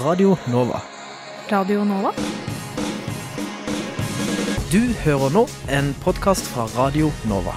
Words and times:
Radio 0.00 0.36
Nova. 0.46 0.80
Radio 1.50 1.84
Nova? 1.84 2.12
Du 4.70 4.78
hører 5.02 5.32
nå 5.34 5.42
en 5.74 5.88
podkast 6.04 6.46
fra 6.52 6.68
Radio 6.76 7.10
Nova. 7.26 7.56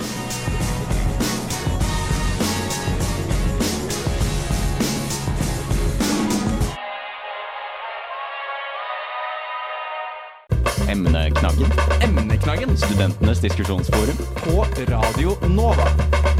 Emneknaggen. 10.89 11.69
Emneknaggen 12.01 12.77
Studentenes 12.77 13.41
diskusjonsforum. 13.41 14.17
på 14.41 14.65
Radio 14.89 15.37
Nova. 15.47 16.30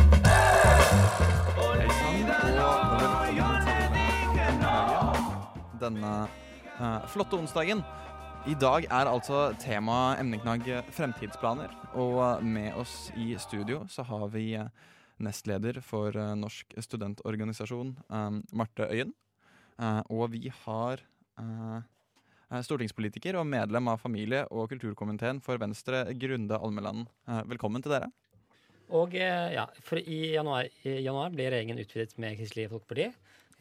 Denne 5.91 6.29
eh, 6.79 7.07
flotte 7.11 7.35
onsdagen. 7.35 7.81
I 8.47 8.55
dag 8.55 8.85
er 8.87 9.09
altså 9.09 9.51
tema 9.59 10.15
emneknagg 10.21 10.63
fremtidsplaner. 10.95 11.73
Og 11.99 12.15
eh, 12.23 12.45
med 12.47 12.77
oss 12.79 13.09
i 13.19 13.33
studio 13.41 13.83
så 13.91 14.05
har 14.07 14.29
vi 14.31 14.53
eh, 14.55 14.69
nestleder 15.19 15.81
for 15.83 16.15
eh, 16.15 16.31
Norsk 16.39 16.77
studentorganisasjon, 16.79 17.91
eh, 18.07 18.29
Marte 18.55 18.87
Øyen. 18.87 19.11
Eh, 19.81 19.99
og 20.07 20.31
vi 20.31 20.45
har 20.61 21.03
eh, 21.03 21.81
eh, 21.83 22.63
stortingspolitiker 22.63 23.35
og 23.41 23.49
medlem 23.51 23.91
av 23.91 23.99
familie- 23.99 24.47
og 24.47 24.71
kulturkomiteen 24.71 25.43
for 25.43 25.59
Venstre, 25.59 26.05
Grunde 26.15 26.55
Almeland. 26.55 27.09
Eh, 27.27 27.43
velkommen 27.51 27.83
til 27.83 27.97
dere. 27.97 28.07
Og 28.95 29.19
eh, 29.19 29.57
ja, 29.57 29.67
for 29.83 29.99
i 29.99 30.37
januar, 30.37 30.71
i 30.87 31.01
januar 31.03 31.35
ble 31.35 31.51
regjeringen 31.51 31.83
utvidet 31.83 32.15
med 32.15 32.39
Kristelig 32.39 32.71
Folkeparti. 32.71 33.11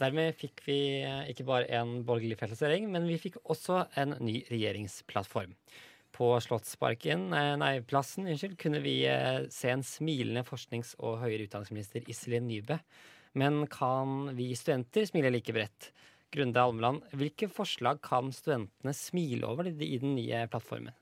Dermed 0.01 0.37
fikk 0.41 0.63
vi 0.65 0.79
eh, 1.05 1.29
ikke 1.29 1.45
bare 1.49 1.69
en 1.77 2.01
borgerlig 2.09 2.39
fellesregjering, 2.41 2.89
men 2.93 3.09
vi 3.09 3.19
fikk 3.21 3.37
også 3.53 3.83
en 4.01 4.17
ny 4.25 4.39
regjeringsplattform. 4.49 5.53
På 6.17 6.33
Slottsparken, 6.43 7.29
eh, 7.37 7.53
nei, 7.61 7.75
plassen, 7.87 8.29
unnskyld, 8.31 8.57
kunne 8.61 8.81
vi 8.85 9.03
eh, 9.09 9.45
se 9.53 9.73
en 9.73 9.85
smilende 9.85 10.45
forsknings- 10.47 10.97
og 10.99 11.21
høyere 11.25 11.45
utdanningsminister 11.49 12.09
Iselin 12.11 12.49
Nybø. 12.49 12.81
Men 13.41 13.63
kan 13.71 14.33
vi 14.39 14.51
studenter 14.59 15.05
smile 15.07 15.31
like 15.31 15.55
bredt? 15.55 15.93
Grunde 16.35 16.63
Almeland, 16.63 17.05
hvilke 17.19 17.51
forslag 17.51 18.01
kan 18.07 18.33
studentene 18.35 18.95
smile 18.97 19.47
over 19.51 19.69
i 19.69 19.99
den 20.01 20.17
nye 20.17 20.47
plattformen? 20.51 20.95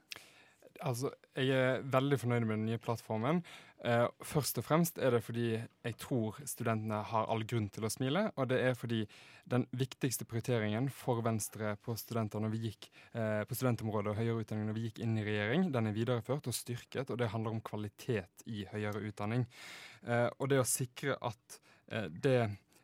Altså, 0.85 1.11
jeg 1.35 1.49
er 1.55 1.81
veldig 1.91 2.19
fornøyd 2.21 2.45
med 2.45 2.55
den 2.57 2.69
nye 2.69 2.79
plattformen. 2.81 3.41
Eh, 3.83 4.05
først 4.23 4.59
og 4.59 4.65
fremst 4.67 4.99
er 4.99 5.13
det 5.15 5.21
fordi 5.23 5.47
jeg 5.55 5.95
tror 5.99 6.39
studentene 6.47 7.01
har 7.11 7.27
all 7.31 7.45
grunn 7.47 7.69
til 7.71 7.87
å 7.87 7.91
smile. 7.91 8.25
Og 8.35 8.49
det 8.51 8.59
er 8.63 8.77
fordi 8.79 9.01
den 9.49 9.65
viktigste 9.75 10.27
prioriteringen 10.29 10.89
for 10.93 11.23
Venstre 11.25 11.73
på 11.83 11.95
studenter 11.99 12.43
når 12.43 12.53
vi 12.53 12.63
gikk 12.67 12.89
eh, 13.13 13.43
på 13.47 13.57
studentområdet 13.57 14.13
og 14.13 14.19
høyere 14.19 14.43
utdanning 14.43 14.69
når 14.69 14.77
vi 14.77 14.85
gikk 14.87 15.03
inn 15.03 15.17
i 15.19 15.25
regjering, 15.25 15.69
den 15.73 15.89
er 15.89 15.95
videreført 15.95 16.49
og 16.51 16.55
styrket, 16.55 17.09
og 17.09 17.19
det 17.19 17.31
handler 17.33 17.55
om 17.57 17.63
kvalitet 17.65 18.47
i 18.47 18.65
høyere 18.69 19.03
utdanning. 19.09 19.47
Eh, 20.05 20.27
og 20.37 20.51
det 20.51 20.61
å 20.61 20.67
sikre 20.67 21.17
at 21.19 21.59
eh, 21.91 22.07
det 22.11 22.39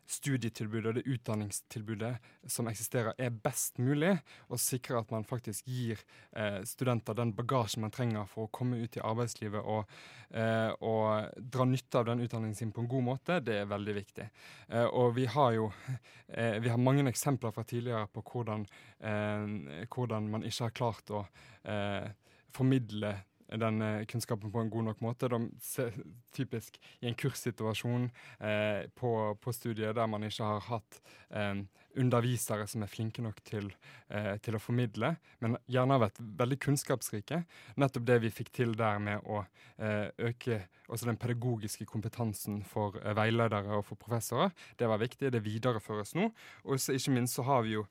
studietilbudet 0.06 0.90
og 0.90 0.98
det 0.98 1.04
utdanningstilbudet 1.10 2.12
som 2.50 2.68
eksisterer, 2.70 3.14
er 3.18 3.34
best 3.42 3.80
mulig, 3.82 4.12
og 4.48 4.60
sikre 4.62 5.00
at 5.00 5.10
man 5.14 5.26
faktisk 5.26 5.66
gir 5.66 6.00
eh, 6.36 6.60
studenter 6.68 7.16
den 7.18 7.34
bagasjen 7.36 7.82
man 7.84 7.94
trenger 7.94 8.28
for 8.30 8.46
å 8.46 8.52
komme 8.54 8.78
ut 8.82 8.98
i 8.98 9.02
arbeidslivet 9.04 9.66
og, 9.66 9.90
eh, 10.30 10.70
og 10.86 11.40
dra 11.40 11.66
nytte 11.68 12.00
av 12.00 12.10
den 12.10 12.22
utdanningen 12.26 12.58
sin 12.58 12.74
på 12.74 12.84
en 12.84 12.90
god 12.90 13.06
måte, 13.10 13.40
det 13.42 13.60
er 13.62 13.70
veldig 13.70 13.96
viktig. 13.98 14.28
Eh, 14.68 14.86
og 14.86 15.16
vi 15.18 15.26
har 15.30 15.56
jo 15.58 15.70
eh, 16.28 16.58
vi 16.62 16.70
har 16.70 16.82
mange 16.82 17.06
eksempler 17.10 17.54
fra 17.54 17.66
tidligere 17.66 18.06
på 18.12 18.22
hvordan, 18.30 18.66
eh, 19.00 19.86
hvordan 19.90 20.30
man 20.30 20.46
ikke 20.46 20.68
har 20.68 20.76
klart 20.82 21.14
å 21.14 21.24
eh, 21.66 22.12
formidle 22.54 23.16
den 23.48 23.82
eh, 23.82 24.04
kunnskapen 24.10 24.52
på 24.52 24.62
en 24.62 24.70
god 24.72 24.88
nok 24.90 25.02
måte. 25.04 25.30
De 25.30 25.40
typisk 26.36 26.80
i 27.00 27.10
en 27.10 27.18
kurssituasjon 27.18 28.10
eh, 28.40 28.86
på, 28.94 29.12
på 29.40 29.54
studiet 29.54 29.96
der 29.96 30.10
man 30.10 30.26
ikke 30.26 30.50
har 30.50 30.68
hatt 30.70 31.00
eh, 31.30 31.64
undervisere 31.96 32.66
som 32.68 32.84
er 32.84 32.90
flinke 32.90 33.24
nok 33.24 33.40
til, 33.46 33.70
eh, 34.12 34.36
til 34.44 34.56
å 34.56 34.62
formidle, 34.62 35.14
men 35.40 35.56
gjerne 35.70 35.96
har 35.96 36.04
vært 36.06 36.20
veldig 36.20 36.58
kunnskapsrike. 36.66 37.42
Nettopp 37.80 38.06
det 38.08 38.18
vi 38.24 38.32
fikk 38.34 38.52
til 38.60 38.74
der 38.76 39.00
med 39.02 39.24
å 39.24 39.42
eh, 39.78 40.08
øke 40.28 40.66
også 40.86 41.08
den 41.08 41.18
pedagogiske 41.20 41.86
kompetansen 41.88 42.60
for 42.68 42.98
eh, 43.02 43.14
veiledere 43.16 43.78
og 43.78 43.86
for 43.88 44.00
professorer, 44.00 44.52
det 44.78 44.90
var 44.90 45.02
viktig. 45.02 45.32
Det 45.32 45.44
videreføres 45.44 46.14
nå. 46.18 46.28
Og 46.66 46.78
ikke 46.78 47.14
minst 47.14 47.38
så 47.38 47.46
har 47.46 47.64
vi 47.66 47.76
jo 47.76 47.86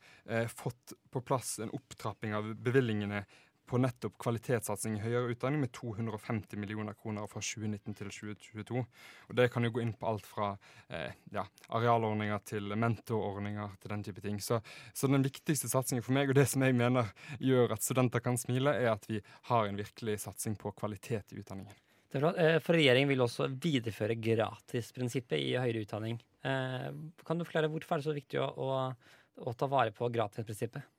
fått 0.56 0.96
på 1.14 1.22
plass 1.22 1.60
en 1.62 1.72
opptrapping 1.76 2.34
av 2.34 2.48
bevilgningene 2.66 3.24
på 3.66 3.80
nettopp 3.82 4.18
kvalitetssatsing 4.22 4.98
i 4.98 5.04
høyere 5.04 5.34
utdanning 5.34 5.64
med 5.64 5.72
250 5.76 6.60
millioner 6.62 6.96
kroner 6.98 7.28
fra 7.32 7.42
2019 7.42 7.98
til 7.98 8.12
2022. 8.14 8.84
Og 9.30 9.38
Det 9.40 9.48
kan 9.54 9.66
jo 9.66 9.74
gå 9.76 9.82
inn 9.84 9.96
på 9.98 10.10
alt 10.10 10.28
fra 10.30 10.52
eh, 10.90 11.16
ja, 11.34 11.46
arealordninger 11.74 12.44
til 12.46 12.76
mentorordninger 12.76 13.78
til 13.82 13.96
den 13.96 14.06
type 14.06 14.22
ting. 14.26 14.38
Så, 14.44 14.62
så 14.94 15.10
den 15.12 15.26
viktigste 15.26 15.72
satsingen 15.72 16.06
for 16.06 16.16
meg, 16.18 16.30
og 16.30 16.38
det 16.38 16.48
som 16.52 16.66
jeg 16.66 16.78
mener 16.78 17.10
gjør 17.40 17.76
at 17.78 17.86
studenter 17.86 18.24
kan 18.24 18.38
smile, 18.42 18.76
er 18.76 18.94
at 18.94 19.10
vi 19.10 19.22
har 19.50 19.68
en 19.68 19.82
virkelig 19.82 20.22
satsing 20.28 20.58
på 20.62 20.74
kvalitet 20.78 21.34
i 21.34 21.42
utdanningen. 21.42 21.74
Eh, 22.16 22.60
For 22.64 22.78
regjeringen 22.78 23.10
vil 23.12 23.26
også 23.26 23.50
videreføre 23.52 24.16
gratisprinsippet 24.16 25.42
i 25.42 25.56
høyere 25.60 25.84
utdanning. 25.84 26.20
Eh, 26.46 26.90
Kan 27.26 27.40
du 27.40 27.48
forklare 27.48 27.72
hvorfor 27.72 27.96
er 27.98 28.04
det 28.04 28.08
så 28.08 28.16
viktig 28.16 28.40
å, 28.40 28.48
å, 28.56 29.48
å 29.50 29.54
ta 29.58 29.68
vare 29.72 29.92
på 29.96 30.10
gratisprinsippet? 30.14 30.95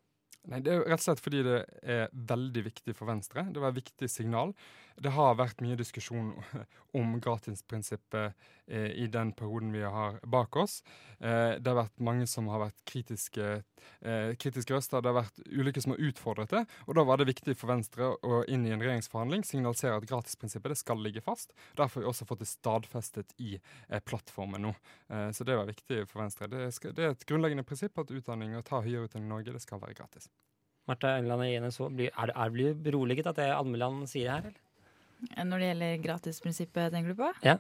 Nei, 0.47 0.61
Det 0.63 0.73
er 0.73 0.85
rett 0.87 1.01
og 1.01 1.07
slett 1.09 1.23
fordi 1.23 1.43
det 1.43 1.61
er 1.83 2.11
veldig 2.13 2.67
viktig 2.69 2.95
for 2.95 3.11
Venstre. 3.11 3.49
Det 3.51 3.63
var 3.63 3.73
et 3.73 3.81
viktig 3.81 4.11
signal. 4.11 4.55
Det 4.97 5.13
har 5.13 5.35
vært 5.37 5.61
mye 5.61 5.77
diskusjon 5.77 6.31
om 6.97 7.17
gratisprinsippet 7.21 8.47
eh, 8.67 8.93
i 8.97 9.09
den 9.13 9.33
perioden 9.37 9.75
vi 9.75 9.83
har 9.85 10.17
bak 10.25 10.57
oss. 10.57 10.79
Eh, 11.19 11.59
det 11.61 11.69
har 11.69 11.83
vært 11.83 12.01
mange 12.01 12.29
som 12.31 12.49
har 12.49 12.63
vært 12.63 12.79
kritiske, 12.89 13.49
eh, 14.01 14.31
kritiske 14.41 14.73
røster. 14.73 15.05
Det 15.05 15.13
har 15.13 15.19
vært 15.19 15.43
ulike 15.51 15.83
som 15.85 15.93
har 15.93 16.01
utfordret 16.09 16.55
det. 16.55 16.63
Og 16.87 16.97
da 16.97 17.05
var 17.05 17.21
det 17.21 17.29
viktig 17.29 17.57
for 17.59 17.75
Venstre 17.75 18.15
å 18.15 18.41
inn 18.49 18.65
i 18.65 18.73
en 18.73 18.81
regjeringsforhandling 18.81 19.45
signalisere 19.45 20.01
at 20.01 20.09
gratisprinsippet 20.09 20.81
skal 20.81 21.03
ligge 21.05 21.25
fast. 21.25 21.53
Derfor 21.77 22.01
har 22.01 22.07
vi 22.07 22.13
også 22.15 22.29
fått 22.31 22.45
det 22.47 22.51
stadfestet 22.51 23.37
i 23.43 23.57
plattformen 24.09 24.65
nå. 24.69 24.73
Så 25.37 25.45
det 25.47 25.57
var 25.59 25.69
viktig 25.69 26.03
for 26.09 26.23
Venstre. 26.23 26.49
Det, 26.53 26.69
det 26.97 27.05
er 27.05 27.15
et 27.15 27.29
grunnleggende 27.29 27.67
prinsipp 27.67 27.99
at 28.01 28.13
utdanning, 28.13 28.57
å 28.57 28.65
ta 28.67 28.83
høyere 28.85 29.09
utdanning 29.09 29.29
i 29.29 29.35
Norge, 29.35 29.55
det 29.57 29.65
skal 29.65 29.83
være 29.83 29.97
gratis. 29.99 30.29
Marte 30.87 31.15
NSO, 31.21 31.89
blir- 31.91 32.13
er, 32.17 32.31
er 32.35 32.51
du 32.55 32.75
beroliget 32.75 33.27
at 33.27 33.37
det 33.41 33.51
Almeland 33.53 34.07
sier 34.09 34.31
her, 34.31 34.47
eller? 34.47 34.63
Når 35.49 35.59
det 35.63 35.69
gjelder 35.71 36.03
gratisprinsippet, 36.05 36.93
tenker 36.93 37.15
du 37.15 37.23
på? 37.23 37.31
Ja. 37.43 37.57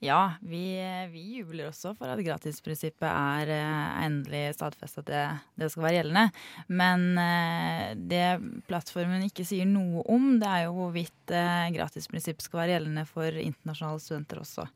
Ja, 0.00 0.34
vi, 0.46 0.78
vi 1.10 1.22
jubler 1.40 1.68
også 1.72 1.90
for 1.98 2.06
at 2.12 2.20
gratisprinsippet 2.22 3.02
er 3.10 3.50
eh, 3.50 4.04
endelig 4.06 4.54
stadfestet 4.54 5.02
at 5.02 5.08
det, 5.10 5.22
det 5.58 5.70
skal 5.72 5.82
være 5.88 5.96
gjeldende. 5.98 6.22
Men 6.70 7.06
eh, 7.18 7.94
det 7.98 8.62
plattformen 8.70 9.24
ikke 9.26 9.42
sier 9.48 9.66
noe 9.66 10.04
om, 10.14 10.36
det 10.38 10.46
er 10.48 10.64
jo 10.68 10.76
hvorvidt 10.76 11.34
gratisprinsippet 11.74 12.46
skal 12.46 12.62
være 12.62 12.76
gjeldende 12.76 13.04
for 13.10 13.26
internasjonale 13.42 14.00
studenter 14.04 14.40
også. 14.44 14.68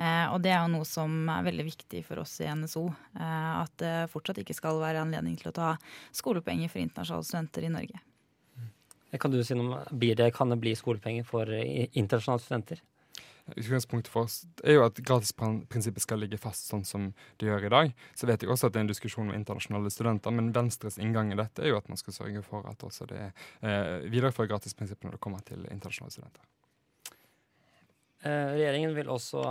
Eh, 0.00 0.26
og 0.32 0.40
det 0.40 0.54
er 0.54 0.62
jo 0.62 0.72
noe 0.72 0.86
som 0.88 1.28
er 1.28 1.44
veldig 1.44 1.66
viktig 1.66 2.00
for 2.06 2.22
oss 2.22 2.38
i 2.40 2.48
NSO. 2.48 2.86
Eh, 3.20 3.48
at 3.60 3.74
det 3.82 3.94
fortsatt 4.12 4.40
ikke 4.40 4.56
skal 4.56 4.80
være 4.80 5.02
anledning 5.04 5.36
til 5.40 5.50
å 5.52 5.56
ta 5.56 5.74
skolepenger 6.16 6.72
for 6.72 6.80
internasjonale 6.80 7.28
studenter 7.28 7.66
i 7.68 7.74
Norge. 7.74 8.04
Kan 9.20 9.34
du 9.34 9.40
si 9.42 9.56
noe 9.58 9.66
om, 9.66 9.98
blir 9.98 10.14
det, 10.16 10.30
Kan 10.36 10.52
det 10.52 10.60
bli 10.62 10.72
skolepenger 10.78 11.26
for 11.26 11.50
eh, 11.52 11.90
internasjonale 11.92 12.44
studenter? 12.44 12.80
Utgangspunktet 13.50 14.12
for 14.12 14.28
oss 14.28 14.44
er 14.62 14.76
jo 14.76 14.84
at 14.84 15.00
gratisprinsippet 15.02 16.04
skal 16.04 16.20
ligge 16.22 16.38
fast 16.38 16.68
sånn 16.70 16.84
som 16.86 17.08
det 17.40 17.48
gjør 17.48 17.66
i 17.66 17.72
dag. 17.72 17.92
Så 18.14 18.28
vet 18.30 18.44
jeg 18.44 18.52
også 18.52 18.68
at 18.68 18.76
det 18.76 18.80
er 18.82 18.86
en 18.86 18.92
diskusjon 18.92 19.32
om 19.32 19.34
internasjonale 19.34 19.90
studenter, 19.90 20.34
men 20.36 20.52
Venstres 20.54 21.00
inngang 21.02 21.32
i 21.34 21.40
dette 21.40 21.64
er 21.64 21.74
jo 21.74 21.80
at 21.80 21.90
man 21.90 21.98
skal 21.98 22.14
sørge 22.14 22.44
for 22.46 22.68
at 22.70 22.86
også 22.86 23.08
det 23.10 23.24
eh, 23.26 24.06
viderefører 24.06 24.54
gratisprinsippet 24.54 25.08
når 25.08 25.18
det 25.18 25.24
kommer 25.26 25.42
til 25.44 25.66
internasjonale 25.66 26.14
studenter. 26.14 26.46
Eh, 28.20 28.50
regjeringen 28.52 28.92
vil 28.96 29.08
også 29.08 29.42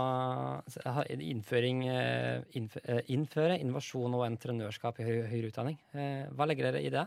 eh, 0.86 1.00
innføring, 1.26 1.82
eh, 1.90 2.42
innf 2.54 2.76
innføre 3.10 3.58
innovasjon 3.58 4.14
og 4.14 4.26
entreprenørskap 4.28 5.00
i 5.02 5.08
høyere 5.08 5.50
utdanning. 5.50 5.78
Hva 6.30 6.46
legger 6.46 6.70
dere 6.70 6.84
i 6.84 6.92
det? 6.94 7.06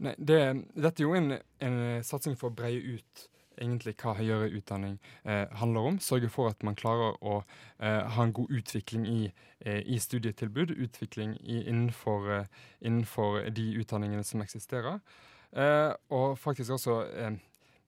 Nei, 0.00 0.14
det, 0.16 0.40
dette 0.76 1.02
er 1.02 1.06
jo 1.08 1.16
en, 1.16 1.36
en 1.64 1.80
satsing 2.04 2.36
for 2.40 2.52
å 2.52 2.56
breie 2.56 2.96
ut 2.96 3.28
egentlig 3.60 3.94
hva 4.00 4.14
høyere 4.18 4.50
utdanning 4.56 4.98
eh, 5.24 5.46
handler 5.60 5.90
om. 5.92 5.98
Sørge 6.02 6.30
for 6.32 6.50
at 6.50 6.64
man 6.66 6.78
klarer 6.78 7.16
å 7.20 7.40
eh, 7.78 8.06
ha 8.14 8.24
en 8.24 8.34
god 8.36 8.52
utvikling 8.60 9.06
i, 9.08 9.20
eh, 9.64 9.82
i 9.84 9.98
studietilbud, 10.00 10.74
utvikling 10.76 11.36
i, 11.40 11.62
innenfor, 11.66 12.46
innenfor 12.80 13.50
de 13.56 13.66
utdanningene 13.82 14.24
som 14.26 14.42
eksisterer. 14.44 15.00
Og 16.14 16.36
faktisk 16.38 16.76
også 16.76 17.00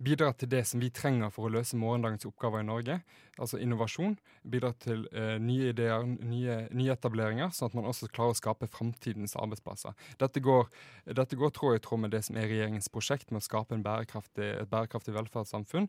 eh, 0.02 0.04
bidra 0.04 0.32
til 0.32 0.50
det 0.50 0.66
som 0.66 0.80
vi 0.80 0.90
trenger 0.90 1.30
for 1.30 1.46
å 1.46 1.52
løse 1.52 1.78
morgendagens 1.78 2.26
oppgaver 2.26 2.62
i 2.62 2.66
Norge. 2.66 3.00
Altså 3.40 3.58
innovasjon. 3.62 4.16
Bidra 4.48 4.72
til 4.82 5.06
eh, 5.16 5.36
nye 5.40 5.70
ideer, 5.72 6.04
nye, 6.04 6.58
nye, 6.74 6.92
etableringer, 6.92 7.52
sånn 7.54 7.70
at 7.70 7.76
man 7.78 7.88
også 7.88 8.10
klarer 8.12 8.34
å 8.34 8.38
skape 8.38 8.68
framtidens 8.70 9.36
arbeidsplasser. 9.40 9.96
Dette 10.20 10.42
går, 10.44 10.68
dette 11.18 11.38
går 11.38 11.54
tråd 11.56 11.78
i 11.78 11.82
tråd 11.84 12.04
med 12.04 12.14
det 12.14 12.22
som 12.26 12.36
er 12.36 12.48
regjeringens 12.50 12.90
prosjekt 12.92 13.32
med 13.32 13.42
å 13.42 13.46
skape 13.46 13.78
bærekraftig, 13.82 14.50
et 14.62 14.70
bærekraftig 14.72 15.16
velferdssamfunn, 15.16 15.88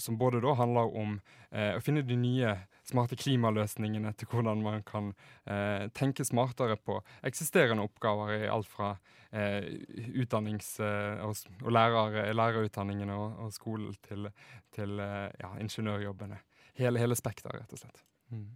som 0.00 0.18
både 0.20 0.42
da 0.42 0.56
handler 0.58 0.92
om 0.98 1.16
eh, 1.50 1.76
å 1.76 1.84
finne 1.84 2.04
de 2.06 2.18
nye 2.18 2.56
smarte 2.88 3.16
klimaløsningene 3.20 4.12
til 4.18 4.30
hvordan 4.32 4.62
man 4.64 4.82
kan 4.86 5.12
eh, 5.46 5.88
tenke 5.94 6.26
smartere 6.26 6.76
på 6.80 6.98
eksisterende 7.22 7.86
oppgaver 7.86 8.34
i 8.40 8.50
alt 8.50 8.70
fra 8.70 8.96
eh, 9.30 9.70
utdannings- 10.18 10.80
eh, 10.82 11.22
og, 11.22 11.36
og 11.62 11.74
lærer, 11.74 12.32
lærerutdanningene 12.34 13.14
og, 13.14 13.36
og 13.46 13.54
skolen 13.54 13.94
til, 14.08 14.32
til 14.74 14.98
eh, 15.02 15.28
ja, 15.38 15.54
ingeniørjobbene. 15.62 16.40
Hele, 16.80 17.00
hele 17.02 17.16
spekteret, 17.18 17.62
rett 17.62 17.74
og 17.74 17.82
slett. 17.82 18.02
Mm. 18.32 18.48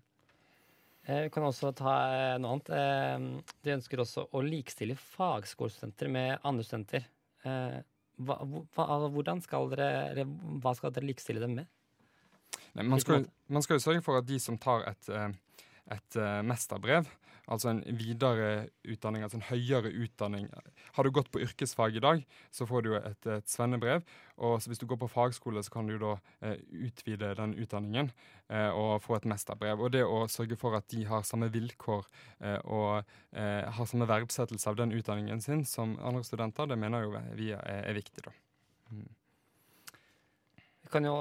Eh, 1.07 1.23
vi 1.27 1.33
kan 1.35 1.47
også 1.47 1.73
ta 1.77 1.97
noe 2.41 2.57
annet. 2.57 3.51
De 3.63 3.75
ønsker 3.77 4.03
også 4.03 4.27
å 4.33 4.43
likestille 4.45 4.97
fagskolestudenter 4.99 6.11
med 6.11 6.47
andre 6.47 6.67
studenter. 6.67 7.07
Hva, 7.45 8.37
hva, 8.41 8.85
altså, 8.87 9.11
hvordan 9.13 9.43
skal 9.45 9.69
dere, 9.75 10.25
hva 10.65 10.73
skal 10.75 10.95
dere 10.97 11.11
likestille 11.13 11.43
dem 11.43 11.59
med? 11.61 11.69
Nei, 12.77 12.85
man, 12.89 13.01
skal, 13.01 13.27
man, 13.53 13.65
skal, 13.65 13.79
jo 13.79 13.85
sørge 13.85 14.03
for 14.05 14.19
at 14.19 14.27
de 14.29 14.39
som 14.41 14.57
tar 14.61 14.87
et, 14.89 15.09
et 15.95 16.19
mesterbrev, 16.43 17.07
altså 17.47 17.71
en 17.71 17.83
videre 17.99 18.69
utdanning, 18.89 19.23
altså 19.23 19.39
en 19.39 19.47
høyere 19.47 19.93
utdanning. 19.95 20.49
Har 20.97 21.07
du 21.07 21.13
gått 21.15 21.31
på 21.31 21.43
yrkesfag 21.45 21.97
i 21.97 22.03
dag, 22.03 22.23
så 22.51 22.67
får 22.67 22.83
du 22.83 22.91
et, 22.99 23.29
et 23.31 23.51
svennebrev. 23.51 24.03
Og 24.43 24.67
hvis 24.67 24.81
du 24.83 24.87
går 24.91 24.99
på 25.05 25.11
fagskole, 25.11 25.63
så 25.63 25.73
kan 25.73 25.87
du 25.87 25.95
da 26.03 26.17
uh, 26.19 26.57
utvide 26.75 27.35
den 27.39 27.55
utdanningen 27.63 28.11
uh, 28.51 28.71
og 28.75 29.03
få 29.05 29.19
et 29.19 29.29
mesterbrev. 29.31 29.79
Og 29.81 29.95
det 29.95 30.03
å 30.05 30.25
sørge 30.33 30.59
for 30.59 30.77
at 30.79 30.89
de 30.93 31.05
har 31.07 31.27
samme 31.27 31.51
vilkår 31.55 32.09
og 32.67 33.07
har 33.37 33.87
samme 33.89 34.07
verdsettelse 34.09 34.71
av 34.71 34.77
den 34.79 34.93
utdanningen 34.97 35.41
sin 35.43 35.65
som 35.69 35.95
andre 36.01 36.25
studenter, 36.27 36.69
det 36.69 36.79
mener 36.81 37.05
jo 37.05 37.15
vi 37.37 37.51
er, 37.55 37.63
er 37.63 37.97
viktig, 37.97 38.27
da. 38.27 38.33
Mm. 38.91 39.09
Kan 40.93 41.09
jo 41.09 41.15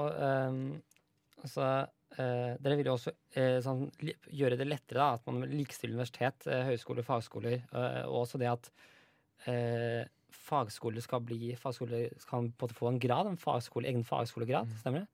altså 1.42 1.68
Eh, 2.16 2.52
dere 2.62 2.78
vil 2.78 2.88
jo 2.88 2.96
også 2.96 3.12
uh, 3.12 3.58
sånn, 3.64 3.86
gjøre 4.32 4.56
det 4.56 4.66
lettere 4.68 5.02
da, 5.02 5.08
at 5.18 5.26
man 5.28 5.42
likestiller 5.50 5.98
universitet, 5.98 6.46
uh, 6.48 6.62
høyskoler, 6.70 7.04
fagskoler, 7.04 7.58
eh, 7.60 8.04
og 8.06 8.22
også 8.22 8.40
det 8.40 8.48
at 8.48 8.70
eh, 9.50 10.06
fagskoler 10.46 11.04
skal 11.04 11.22
bli 11.26 11.52
fagskoler 11.60 12.14
kan 12.28 12.48
få 12.56 12.88
en 12.90 13.00
grad, 13.02 13.28
en 13.28 13.40
fagskole, 13.40 13.90
egen 13.90 14.04
fagskolegrad. 14.06 14.70
Mm. 14.70 14.80
Stemmer 14.80 15.04
det? 15.04 15.10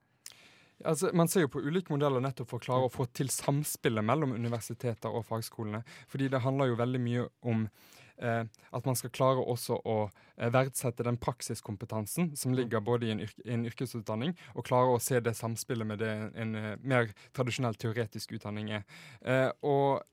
Altså, 0.83 1.11
man 1.15 1.29
ser 1.31 1.45
jo 1.45 1.51
på 1.53 1.61
ulike 1.63 1.93
modeller 1.93 2.23
nettopp 2.23 2.49
for 2.49 2.59
å 2.59 2.65
klare 2.65 2.87
å 2.87 2.91
få 2.91 3.05
til 3.15 3.29
samspillet 3.31 4.03
mellom 4.03 4.33
universiteter 4.35 5.13
og 5.13 5.25
fagskolene. 5.27 5.83
Fordi 6.11 6.27
det 6.33 6.41
handler 6.43 6.71
jo 6.71 6.79
veldig 6.79 7.01
mye 7.03 7.27
om 7.51 7.67
eh, 7.67 8.01
at 8.17 8.85
man 8.85 8.97
skal 8.97 9.11
klare 9.13 9.43
også 9.43 9.79
å 9.89 9.97
eh, 10.37 10.49
verdsette 10.53 11.05
den 11.05 11.17
praksiskompetansen 11.21 12.33
som 12.39 12.53
mm. 12.53 12.57
ligger 12.59 12.83
både 12.85 13.07
i 13.07 13.13
en, 13.13 13.23
yrke, 13.25 13.45
en, 13.45 13.65
yrkesutdanning, 13.69 14.35
og 14.53 14.67
klare 14.67 14.95
å 14.95 15.01
se 15.03 15.19
det 15.23 15.35
samspillet 15.37 15.87
med 15.87 16.01
det 16.03 16.11
en, 16.13 16.31
en 16.45 16.55
eh, 16.59 16.73
mer 16.81 17.13
tradisjonell 17.35 17.77
teoretisk 17.79 18.35
utdanning 18.37 18.71
er. 18.79 18.87
Eh, 19.21 19.49
og 19.65 20.03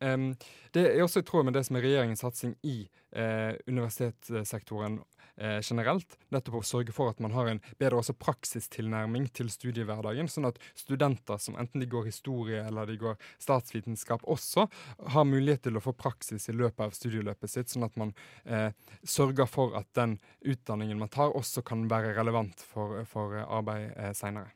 Um, 0.00 0.34
det 0.76 0.82
er 0.90 1.02
også 1.04 1.22
i 1.22 1.24
tråd 1.26 1.46
med 1.48 1.54
det 1.56 1.62
som 1.64 1.78
er 1.78 1.86
regjeringens 1.86 2.20
satsing 2.20 2.52
i 2.68 2.82
uh, 3.16 3.54
universitetssektoren 3.64 4.98
uh, 5.00 5.60
generelt. 5.64 6.18
Nettopp 6.34 6.58
å 6.60 6.66
sørge 6.68 6.92
for 6.92 7.12
at 7.12 7.22
man 7.24 7.32
har 7.32 7.48
en 7.48 7.60
bedre 7.80 8.02
også 8.02 8.16
praksistilnærming 8.20 9.30
til 9.36 9.48
studiehverdagen. 9.52 10.28
Sånn 10.28 10.48
at 10.50 10.60
studenter 10.76 11.40
som 11.40 11.56
enten 11.56 11.80
de 11.80 11.88
går 11.88 12.10
historie 12.10 12.60
eller 12.66 12.90
de 12.90 12.98
går 13.00 13.16
statsvitenskap, 13.42 14.26
også 14.28 14.66
har 15.14 15.28
mulighet 15.28 15.64
til 15.68 15.80
å 15.80 15.84
få 15.84 15.96
praksis 15.96 16.50
i 16.52 16.56
løpet 16.56 16.84
av 16.88 16.98
studieløpet 16.98 17.54
sitt. 17.54 17.72
Sånn 17.72 17.88
at 17.88 17.96
man 18.00 18.12
uh, 18.44 18.68
sørger 19.00 19.48
for 19.48 19.78
at 19.80 19.88
den 19.96 20.18
utdanningen 20.44 21.00
man 21.00 21.12
tar, 21.12 21.32
også 21.32 21.64
kan 21.64 21.88
være 21.88 22.12
relevant 22.20 22.60
for, 22.68 23.00
for 23.08 23.40
arbeid 23.46 23.96
uh, 23.96 24.12
seinere. 24.16 24.52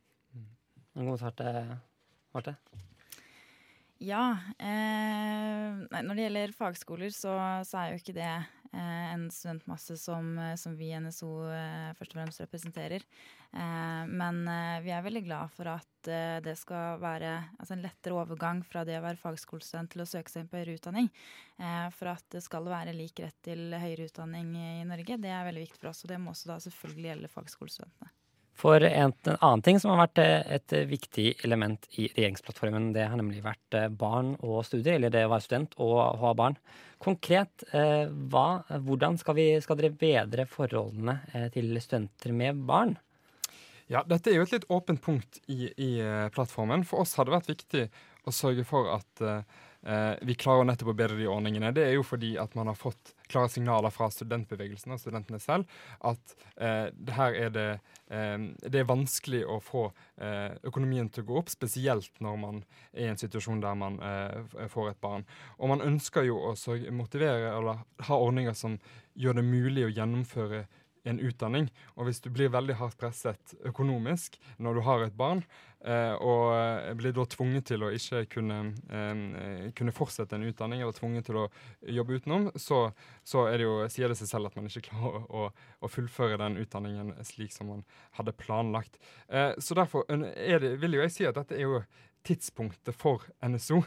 En 0.98 1.06
kommentar 1.06 1.32
til 1.38 1.76
Marte? 2.34 2.58
Ja. 4.00 4.38
Eh, 4.56 6.00
når 6.00 6.16
det 6.16 6.24
gjelder 6.24 6.54
fagskoler, 6.56 7.12
så, 7.12 7.34
så, 7.68 7.82
er 7.82 7.90
jo 7.92 7.98
ikke 8.00 8.14
det 8.16 8.30
eh, 8.30 9.10
en 9.12 9.26
studentmasse 9.28 9.98
som, 10.00 10.30
eh, 10.40 10.54
som, 10.56 10.72
vi 10.78 10.88
i 10.88 11.00
NSO 11.04 11.28
eh, 11.52 11.90
først 11.98 12.14
og 12.14 12.20
fremst 12.22 12.40
representerer. 12.40 13.04
Eh, 13.52 14.08
men 14.08 14.40
eh, 14.48 14.78
vi 14.86 14.94
er 14.96 15.04
veldig 15.04 15.22
glad 15.26 15.52
for 15.52 15.68
at 15.74 15.88
det 16.00 16.54
skal 16.56 16.96
være 16.96 17.34
altså 17.60 17.74
en 17.74 17.82
lettere 17.84 18.16
overgang 18.16 18.62
fra 18.64 18.86
det 18.88 18.94
å 18.96 19.02
være 19.04 19.20
fagskolestudent 19.20 19.92
til 19.92 20.00
å 20.00 20.06
søke 20.08 20.32
seg 20.32 20.46
inn 20.46 20.48
på 20.48 20.56
høyere 20.56 20.78
utdanning. 20.78 21.10
for 21.92 22.08
at 22.14 22.24
det 22.32 22.40
skal 22.40 22.64
være 22.72 22.94
lik 22.96 23.20
rett 23.20 23.36
til 23.44 23.76
høyere 23.76 24.06
utdanning 24.08 24.54
i 24.56 24.88
Norge. 24.88 25.20
Det 25.20 25.28
er 25.28 25.44
veldig 25.50 25.66
viktig 25.66 25.82
for 25.82 25.92
oss, 25.92 26.00
og 26.06 26.14
det 26.14 26.22
må 26.24 26.32
også 26.32 26.54
da 26.54 26.56
selvfølgelig 26.64 27.12
gjelde 27.12 27.32
fagskolestudentene. 27.34 28.14
For 28.60 28.84
en, 28.84 29.12
en, 29.24 29.36
annen 29.40 29.62
ting 29.64 29.78
som 29.80 29.94
har 29.94 30.02
vært 30.02 30.20
eh, 30.20 30.56
et 30.58 30.74
viktig 30.90 31.26
element 31.46 31.86
i 31.96 32.10
regjeringsplattformen, 32.12 32.90
det 32.96 33.06
har 33.08 33.16
nemlig 33.16 33.40
vært 33.44 33.76
eh, 33.78 33.88
barn 33.88 34.34
og 34.44 34.60
studier, 34.68 34.98
eller 34.98 35.12
det 35.14 35.24
å 35.24 35.30
være 35.32 35.46
student 35.46 35.76
og 35.80 36.00
ha 36.20 36.32
barn. 36.36 36.58
Konkret, 37.00 37.64
eh, 37.72 38.10
hva, 38.32 38.60
hvordan 38.84 39.16
skal, 39.20 39.38
vi, 39.38 39.46
skal 39.64 39.80
dere 39.80 39.96
bedre 39.96 40.44
forholdene 40.50 41.16
til 41.54 41.72
studenter 41.80 42.36
med 42.36 42.60
barn? 42.68 42.98
Ja, 43.90 44.04
Dette 44.06 44.30
er 44.30 44.38
jo 44.38 44.44
et 44.44 44.52
litt 44.54 44.68
åpent 44.70 45.00
punkt 45.02 45.40
i, 45.50 45.72
i 45.72 45.90
plattformen. 46.34 46.84
For 46.86 47.02
oss 47.02 47.16
har 47.18 47.26
det 47.26 47.34
vært 47.34 47.50
viktig 47.50 47.88
å 48.28 48.34
sørge 48.34 48.62
for 48.68 48.86
at 48.92 49.22
uh, 49.24 49.40
eh, 49.86 50.14
vi 50.26 50.36
klarer 50.38 50.66
nettopp 50.68 50.92
å 50.92 50.96
bedre 50.96 51.18
de 51.18 51.28
ordningene, 51.30 51.72
det 51.76 51.86
er 51.86 51.94
jo 51.96 52.04
fordi 52.06 52.34
at 52.40 52.54
man 52.58 52.70
har 52.70 52.78
fått 52.78 53.14
klare 53.30 53.50
signaler 53.52 53.92
fra 53.94 54.08
studentbevegelsen 54.12 54.94
og 54.94 55.00
studentene 55.00 55.40
selv 55.42 55.70
at 56.06 56.34
eh, 56.56 56.88
er 56.90 57.52
det 57.54 57.68
eh, 58.10 58.38
Det 58.66 58.80
er 58.80 58.88
vanskelig 58.88 59.44
å 59.46 59.60
få 59.62 59.86
eh, 60.20 60.56
økonomien 60.66 61.08
til 61.08 61.24
å 61.24 61.28
gå 61.30 61.38
opp, 61.42 61.52
spesielt 61.52 62.12
når 62.20 62.40
man 62.42 62.62
er 62.92 63.06
i 63.06 63.10
en 63.12 63.20
situasjon 63.20 63.62
der 63.62 63.78
man 63.78 64.00
eh, 64.02 64.66
får 64.68 64.90
et 64.90 65.00
barn. 65.00 65.26
Og 65.58 65.70
man 65.70 65.84
ønsker 65.84 66.26
jo 66.26 66.40
å 66.50 66.54
motivere 66.90 67.54
eller 67.54 67.84
ha 68.08 68.18
ordninger 68.18 68.56
som 68.56 68.78
gjør 69.14 69.40
det 69.40 69.46
mulig 69.46 69.86
å 69.86 69.94
gjennomføre 69.94 70.64
en 71.08 71.20
utdanning. 71.20 71.68
Og 71.96 72.08
hvis 72.08 72.20
du 72.24 72.30
blir 72.32 72.52
veldig 72.52 72.76
hardt 72.80 72.98
presset 73.00 73.54
økonomisk 73.66 74.38
når 74.58 74.78
du 74.78 74.82
har 74.86 75.04
et 75.04 75.16
barn, 75.16 75.42
eh, 75.84 76.12
og 76.20 76.96
blir 77.00 77.14
da 77.16 77.24
tvunget 77.30 77.70
til 77.70 77.84
å 77.86 77.92
ikke 77.96 78.24
kunne, 78.34 78.58
eh, 78.92 79.70
kunne, 79.76 79.94
fortsette 79.96 80.36
en 80.36 80.46
utdanning, 80.48 80.82
eller 80.82 80.96
tvunget 80.96 81.30
til 81.30 81.40
å 81.42 81.46
jobbe 81.98 82.20
utenom, 82.20 82.50
så, 82.56 82.82
så 83.24 83.46
det 83.50 83.66
jo, 83.66 83.78
sier 83.92 84.12
det 84.12 84.18
seg 84.20 84.32
selv 84.32 84.50
at 84.50 84.58
man 84.58 84.68
ikke 84.68 84.86
klarer 84.90 85.26
å, 85.28 85.48
å, 85.80 85.90
fullføre 85.90 86.40
den 86.40 86.60
utdanningen 86.60 87.14
slik 87.26 87.54
som 87.56 87.72
man 87.72 87.86
hadde 88.18 88.36
planlagt. 88.36 89.00
Eh, 89.28 89.52
så 89.58 89.78
derfor 89.78 90.06
det, 90.10 90.76
vil 90.80 90.98
jo 90.98 91.04
jeg 91.06 91.16
si 91.16 91.28
at 91.28 91.38
dette 91.38 91.56
er 91.56 91.66
jo 91.66 91.82
tidspunktet 92.26 92.96
for 92.96 93.24
NSO. 93.46 93.82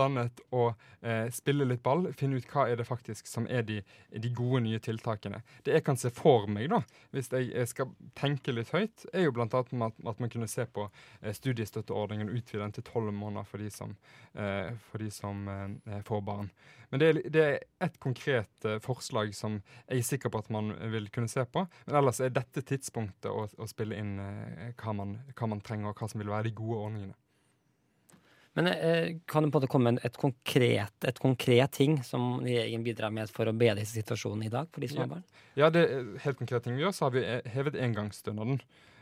Annet 0.00 0.40
å 0.54 0.70
eh, 1.02 1.28
spille 1.34 1.66
litt 1.68 1.82
ball, 1.84 2.06
finne 2.16 2.40
ut 2.40 2.48
hva 2.50 2.66
er 2.70 2.80
det 2.80 2.86
faktisk 2.88 3.28
som 3.28 3.46
er 3.50 3.64
de, 3.68 3.80
de, 4.10 4.32
gode 4.34 4.62
nye 4.64 4.80
tiltakene. 4.82 5.42
Det 5.66 5.74
jeg 5.76 5.84
kan 5.84 5.98
se 6.00 6.12
for 6.14 6.48
meg, 6.50 6.70
da, 6.72 6.80
hvis 7.14 7.30
jeg, 7.34 7.50
jeg 7.52 7.70
skal 7.70 7.92
tenke 8.18 8.54
litt 8.54 8.72
høyt, 8.74 9.06
er 9.12 9.26
jo 9.26 9.34
annet 9.36 9.58
at, 9.60 9.72
at 9.74 10.22
man 10.22 10.32
kunne 10.32 10.48
se 10.50 10.66
på 10.66 10.88
eh, 11.20 11.34
studiestøtteordningen 11.36 12.30
og 12.30 12.40
utvide 12.40 12.64
den 12.64 12.76
til 12.78 12.86
tolv 12.88 13.12
måneder 13.12 13.48
for 13.48 13.62
de 13.62 13.70
som, 13.74 13.96
eh, 14.34 14.72
for 14.90 15.04
de 15.04 15.10
som 15.14 15.48
eh, 15.48 16.00
får 16.06 16.24
barn. 16.26 16.52
Men 16.90 17.00
det 17.00 17.08
er, 17.08 17.18
det 17.30 17.46
et 17.86 17.98
konkret 18.02 18.66
eh, 18.66 18.80
forslag 18.82 19.32
som 19.36 19.60
jeg 19.86 20.02
er 20.02 20.06
sikker 20.06 20.32
på 20.32 20.42
at 20.42 20.50
man 20.50 20.72
vil 20.92 21.06
kunne 21.14 21.30
se 21.30 21.44
på. 21.46 21.62
Men 21.86 21.98
ellers 22.00 22.20
er 22.22 22.34
dette 22.34 22.64
tidspunktet 22.66 23.30
å, 23.30 23.46
å 23.46 23.68
spille 23.70 23.98
inn 24.00 24.16
eh, 24.24 24.70
hva 24.80 24.94
man, 24.98 25.18
hva 25.38 25.50
man 25.52 25.62
trenger, 25.64 25.92
og 25.92 26.00
hva 26.00 26.10
som 26.10 26.22
vil 26.22 26.32
være 26.32 26.48
de 26.48 26.56
gode 26.58 26.80
ordningene. 26.88 27.18
Men 28.58 28.66
eh, 28.66 29.16
kan 29.26 29.42
du 29.42 29.50
på 29.50 29.58
en 29.58 29.60
måte 29.60 29.70
komme 29.70 29.92
med 29.92 30.04
et 30.06 30.16
konkret, 30.18 30.94
et 31.06 31.18
konkret 31.22 31.72
ting 31.76 32.00
som 32.06 32.40
regjeringen 32.42 32.82
bidrar 32.86 33.12
med 33.14 33.30
for 33.30 33.46
å 33.46 33.54
bedre 33.54 33.84
situasjonen 33.86 34.48
i 34.48 34.52
dag 34.52 34.70
for 34.74 34.82
de 34.82 34.88
som 34.90 35.04
har 35.04 35.10
barn? 35.12 35.26
Ja, 35.58 35.70
det 35.70 35.84
er 35.86 36.08
helt 36.24 36.38
konkrete 36.40 36.66
ting 36.66 36.78
vi 36.78 36.82
gjør. 36.82 36.94
Så 36.96 37.06
har 37.06 37.14
vi 37.14 37.22
eh, 37.22 37.50
hevet 37.54 37.78
engangsstønaden. 37.78 38.58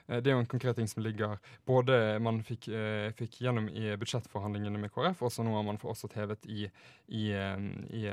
Eh, 0.07 0.21
det 0.21 0.29
er 0.29 0.37
jo 0.37 0.43
en 0.43 0.51
konkret 0.53 0.77
ting 0.77 0.91
som 0.91 1.01
ligger 1.05 1.39
både 1.69 2.19
man 2.25 2.43
fikk, 2.45 2.69
fikk 3.17 3.39
gjennom 3.47 3.71
i 3.73 3.95
budsjettforhandlingene 4.01 4.83
med 4.83 4.93
KrF, 4.93 5.23
og 5.25 5.33
så 5.33 5.47
nå 5.47 5.57
har 5.57 5.65
man 5.65 5.81
også 5.81 6.11
hevet 6.17 6.45
i, 6.45 6.67
i, 7.09 7.31
i 7.33 8.05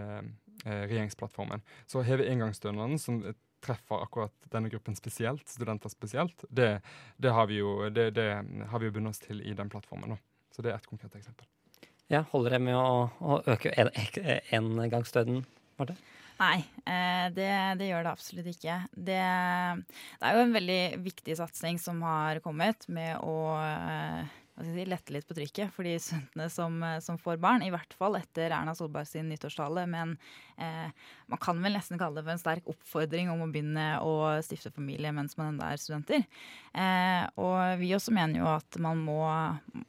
regjeringsplattformen. 0.63 1.65
Så 1.83 1.99
å 1.99 2.05
heve 2.07 2.29
engangsstønaden, 2.31 2.95
som 3.01 3.19
treffer 3.65 4.03
akkurat 4.05 4.47
denne 4.53 4.69
gruppen 4.71 4.95
spesielt, 4.95 5.43
studenter 5.49 5.91
spesielt, 5.91 6.45
det, 6.47 6.77
det 7.17 7.33
har 7.35 7.49
vi 7.51 7.59
jo, 7.59 7.89
det, 7.89 8.11
det 8.15 8.29
har 8.71 8.79
vi 8.79 8.87
jo 8.87 8.95
bundet 8.95 9.15
oss 9.15 9.23
til 9.25 9.43
i 9.43 9.55
den 9.57 9.71
plattformen. 9.73 10.15
nå. 10.15 10.21
Så 10.55 10.63
det 10.63 10.71
er 10.71 10.79
et 10.79 10.87
konkret 10.87 11.15
eksempel. 11.19 11.47
Ja, 12.11 12.23
Holder 12.31 12.55
det 12.55 12.61
med 12.63 12.77
å, 12.79 13.09
å 13.19 13.39
øke 13.49 13.73
engangsstøtten, 13.75 15.41
Marte? 15.79 15.97
Nei, 16.35 16.59
eh, 16.83 17.27
det, 17.35 17.49
det, 17.79 17.89
gjør 17.89 18.05
det 18.05 18.11
absolutt 18.11 18.47
ikke. 18.51 18.79
Det, 18.91 19.19
det, 19.19 20.23
er 20.29 20.35
jo 20.35 20.43
en 20.43 20.55
veldig 20.55 20.81
viktig 21.03 21.37
satsing 21.39 21.79
som 21.79 22.01
har 22.07 22.41
kommet 22.43 22.87
med 22.91 23.19
å 23.23 23.35
eh, 24.57 24.71
si, 24.73 24.85
lette 24.87 25.13
litt 25.13 25.27
på 25.27 25.35
trykket 25.37 25.73
for 25.75 25.87
de 25.87 25.95
studentene 26.01 26.47
som, 26.51 26.77
eh, 26.83 26.99
som 27.03 27.19
får 27.21 27.39
barn. 27.43 27.63
I 27.65 27.71
hvert 27.73 27.95
fall 27.97 28.17
etter 28.19 28.49
Erna 28.49 28.75
Solberg 28.77 29.07
sin 29.09 29.29
nyttårstale. 29.31 29.85
Men 29.91 30.15
eh, 30.57 30.89
man 31.31 31.41
kan 31.41 31.61
vel 31.63 31.77
nesten 31.77 32.01
kalle 32.01 32.19
det 32.19 32.25
for 32.25 32.35
en 32.35 32.41
sterk 32.41 32.71
oppfordring 32.73 33.31
om 33.33 33.45
å 33.45 33.49
begynne 33.51 33.87
å 34.03 34.15
stifte 34.45 34.73
familie 34.75 35.13
mens 35.15 35.37
man 35.39 35.53
ennå 35.53 35.67
er 35.67 35.81
studenter. 35.81 36.27
Eh, 36.73 37.23
og 37.41 37.79
vi 37.81 37.93
også 37.97 38.15
mener 38.15 38.41
jo 38.41 38.51
at 38.55 38.81
man 38.83 39.01
må, 39.05 39.21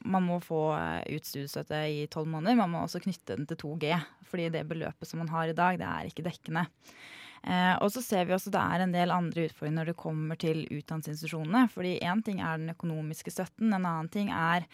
man 0.05 0.27
må 0.27 0.39
få 0.43 0.63
ut 1.07 1.27
studiestøtte 1.27 1.83
i 1.91 2.07
tolv 2.11 2.31
måneder. 2.31 2.59
Man 2.59 2.73
må 2.73 2.85
også 2.85 3.03
knytte 3.03 3.37
den 3.39 3.47
til 3.49 3.59
2G, 3.63 3.93
fordi 4.27 4.49
det 4.55 4.67
beløpet 4.69 5.09
som 5.09 5.23
man 5.23 5.31
har 5.33 5.51
i 5.51 5.57
dag, 5.57 5.79
det 5.79 5.87
er 5.87 6.11
ikke 6.11 6.27
dekkende. 6.27 6.67
Eh, 7.47 7.73
og 7.79 7.91
så 7.93 8.03
ser 8.03 8.27
vi 8.27 8.35
også 8.35 8.51
det 8.51 8.59
er 8.59 8.83
en 8.83 8.93
del 8.95 9.13
andre 9.15 9.47
utfordringer 9.47 9.79
når 9.79 9.91
det 9.91 9.99
kommer 10.01 10.39
til 10.41 10.65
utdanningsinstitusjonene. 10.67 11.67
fordi 11.71 11.97
én 12.03 12.23
ting 12.23 12.41
er 12.41 12.59
den 12.59 12.73
økonomiske 12.75 13.31
støtten, 13.31 13.71
en 13.71 13.85
annen 13.85 14.09
ting 14.11 14.31
er 14.31 14.67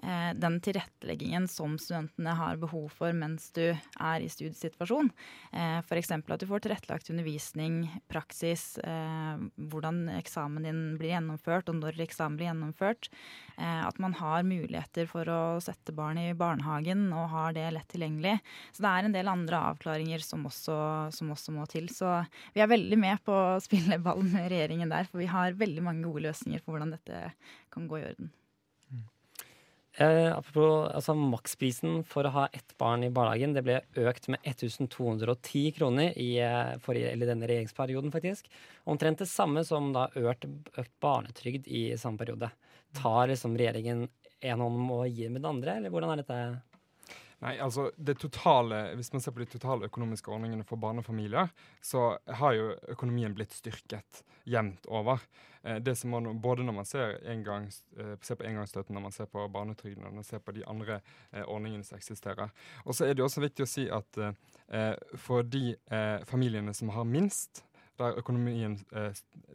den 0.00 0.60
tilretteleggingen 0.64 1.48
som 1.48 1.74
studentene 1.78 2.32
har 2.38 2.56
behov 2.60 2.88
for 2.96 3.12
mens 3.16 3.50
du 3.56 3.66
er 3.70 4.22
i 4.24 4.28
studiesituasjon. 4.32 5.10
Eh, 5.52 5.78
F.eks. 5.82 6.12
at 6.16 6.40
du 6.40 6.46
får 6.48 6.64
tilrettelagt 6.64 7.10
undervisning, 7.12 7.82
praksis, 8.08 8.78
eh, 8.78 9.42
hvordan 9.70 10.06
eksamen 10.16 10.64
din 10.64 10.82
blir 11.00 11.14
gjennomført, 11.14 11.68
og 11.68 11.80
når 11.82 12.00
eksamen 12.06 12.38
blir 12.40 12.50
gjennomført. 12.50 13.10
At 13.60 13.98
man 14.00 14.14
har 14.16 14.46
muligheter 14.46 15.04
for 15.04 15.28
å 15.28 15.40
sette 15.60 15.92
barn 15.92 16.16
i 16.16 16.30
barnehagen 16.32 17.10
og 17.12 17.26
har 17.28 17.52
det 17.52 17.66
lett 17.74 17.90
tilgjengelig. 17.92 18.38
Så 18.72 18.80
det 18.86 18.92
er 18.92 19.08
en 19.08 19.16
del 19.16 19.28
andre 19.28 19.60
avklaringer 19.74 20.24
som 20.24 20.46
også, 20.48 20.78
som 21.12 21.34
også 21.34 21.52
må 21.52 21.66
til. 21.68 21.90
Så 21.92 22.22
vi 22.54 22.64
er 22.64 22.72
veldig 22.72 22.96
med 22.96 23.20
på 23.26 23.36
å 23.36 23.60
spille 23.60 24.00
ball 24.00 24.24
med 24.24 24.48
regjeringen 24.48 24.88
der, 24.88 25.04
for 25.10 25.20
vi 25.20 25.28
har 25.28 25.58
veldig 25.60 25.84
mange 25.84 26.06
gode 26.08 26.24
løsninger 26.30 26.64
for 26.64 26.72
hvordan 26.72 26.96
dette 26.96 27.34
kan 27.74 27.90
gå 27.90 28.00
i 28.00 28.06
orden. 28.14 28.32
Eh, 29.98 30.30
apropos, 30.36 30.86
altså 30.94 31.16
Maksprisen 31.18 32.04
for 32.06 32.26
å 32.26 32.30
ha 32.36 32.44
ett 32.54 32.76
barn 32.78 33.02
i 33.02 33.10
barnehagen 33.10 33.56
det 33.56 33.64
ble 33.66 33.80
økt 33.98 34.28
med 34.30 34.38
1210 34.46 35.72
kroner 35.74 36.14
i 36.14 36.28
eh, 36.38 36.76
forrige, 36.84 37.16
denne 37.26 37.48
regjeringsperioden. 37.50 38.12
faktisk. 38.14 38.46
Omtrent 38.86 39.18
det 39.18 39.28
samme 39.30 39.64
som 39.66 39.90
da 39.92 40.06
økt, 40.14 40.46
økt 40.78 40.94
barnetrygd 41.02 41.66
i 41.66 41.88
samme 41.98 42.22
periode. 42.22 42.52
Tar 42.94 43.32
liksom 43.32 43.58
regjeringen 43.58 44.06
en 44.40 44.64
hånd 44.64 44.90
og 44.94 45.08
gir 45.10 45.30
med 45.30 45.42
den 45.42 45.50
andre, 45.50 45.76
eller 45.76 45.92
hvordan 45.92 46.14
er 46.14 46.22
dette? 46.22 46.38
Nei, 47.40 47.54
altså 47.58 47.90
det 47.96 48.18
totale, 48.20 48.94
Hvis 48.96 49.12
man 49.12 49.22
ser 49.24 49.32
på 49.32 49.40
de 49.40 49.48
totale 49.48 49.88
økonomiske 49.88 50.30
ordningene 50.30 50.64
for 50.64 50.76
barnefamilier, 50.76 51.48
så 51.80 52.18
har 52.26 52.52
jo 52.52 52.74
økonomien 52.92 53.34
blitt 53.34 53.56
styrket 53.56 54.24
jevnt 54.44 54.86
over. 54.86 55.22
Eh, 55.62 55.76
det 55.76 55.96
som 55.96 56.10
man, 56.10 56.40
både 56.40 56.64
når 56.64 56.72
man 56.72 56.84
ser, 56.84 57.16
engang, 57.24 57.70
eh, 57.96 58.16
ser 58.20 58.36
på 58.36 58.44
engangsstøtten, 58.44 58.94
når 58.94 59.02
man 59.02 59.12
ser 59.12 59.26
på 59.26 59.48
barnetrygden 59.48 60.04
og 60.04 60.10
når 60.10 60.20
man 60.20 60.28
ser 60.28 60.38
på 60.44 60.52
de 60.52 60.64
andre 60.68 61.00
eh, 61.32 61.44
ordningene 61.44 61.84
som 61.84 61.96
eksisterer. 61.96 62.52
Og 62.84 62.94
så 62.94 63.08
er 63.08 63.14
det 63.14 63.24
også 63.24 63.44
viktig 63.44 63.64
å 63.64 63.70
si 63.70 63.88
at 63.90 64.20
for 65.18 65.42
de 65.42 65.74
familiene 66.30 66.70
som 66.74 66.92
har 66.94 67.02
minst, 67.04 67.64
der 68.00 68.18
økonomien 68.20 68.78
eh, 68.96 69.12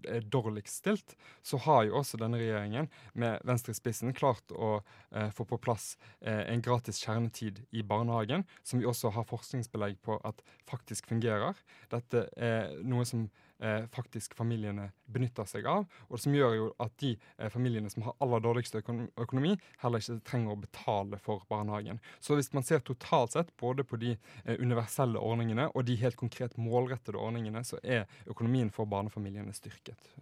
er 0.07 0.27
dårligst 0.31 0.81
stilt, 0.83 1.15
så 1.45 1.59
har 1.65 1.85
jo 1.87 1.97
også 1.99 2.19
denne 2.21 2.39
regjeringen 2.41 2.89
med 3.13 3.43
Venstre 3.47 3.73
i 3.73 3.77
spissen 3.77 4.13
klart 4.15 4.53
å 4.53 4.77
eh, 5.11 5.31
få 5.35 5.47
på 5.49 5.59
plass 5.61 5.95
eh, 6.21 6.45
en 6.51 6.63
gratis 6.65 7.01
kjernetid 7.03 7.63
i 7.75 7.83
barnehagen, 7.85 8.45
som 8.63 8.81
vi 8.81 8.89
også 8.89 9.13
har 9.15 9.27
forskningsbelegg 9.29 9.99
på 10.05 10.19
at 10.27 10.43
faktisk 10.69 11.09
fungerer. 11.11 11.57
Dette 11.91 12.27
er 12.37 12.77
noe 12.85 13.07
som 13.07 13.27
eh, 13.59 13.85
faktisk 13.93 14.35
familiene 14.37 14.89
benytter 15.05 15.47
seg 15.49 15.67
av, 15.69 15.85
og 16.09 16.21
som 16.21 16.35
gjør 16.35 16.55
jo 16.57 16.67
at 16.83 16.93
de 17.01 17.13
eh, 17.15 17.49
familiene 17.53 17.89
som 17.91 18.05
har 18.07 18.17
aller 18.23 18.43
dårligste 18.43 18.81
økonomi, 18.81 19.55
heller 19.83 20.03
ikke 20.03 20.19
trenger 20.27 20.55
å 20.55 20.61
betale 20.61 21.19
for 21.23 21.45
barnehagen. 21.51 22.01
Så 22.19 22.37
hvis 22.39 22.51
man 22.55 22.65
ser 22.67 22.83
totalt 22.85 23.35
sett 23.35 23.51
både 23.61 23.87
på 23.87 23.99
de 24.01 24.15
eh, 24.15 24.55
universelle 24.59 25.21
ordningene 25.21 25.69
og 25.73 25.87
de 25.87 25.97
helt 26.01 26.19
konkret 26.19 26.57
målrettede 26.61 27.21
ordningene, 27.21 27.63
så 27.67 27.81
er 27.83 28.07
økonomien 28.29 28.71
for 28.73 28.89
barnefamiliene 28.89 29.55
styrket. 29.55 30.15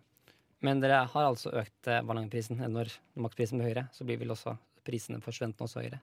Men 0.63 0.79
dere 0.79 1.01
har 1.11 1.25
altså 1.27 1.51
økt 1.59 1.89
eh, 1.91 2.03
barnehageprisen. 2.05 2.61
Når 2.71 2.93
maksprisen 3.19 3.59
blir 3.59 3.73
høyere, 3.73 3.89
så 3.91 4.07
blir 4.07 4.21
vel 4.21 4.31
også 4.35 4.55
prisene 4.87 5.19
for 5.23 5.35
studentene 5.35 5.67
også 5.67 5.81
høyere? 5.83 5.99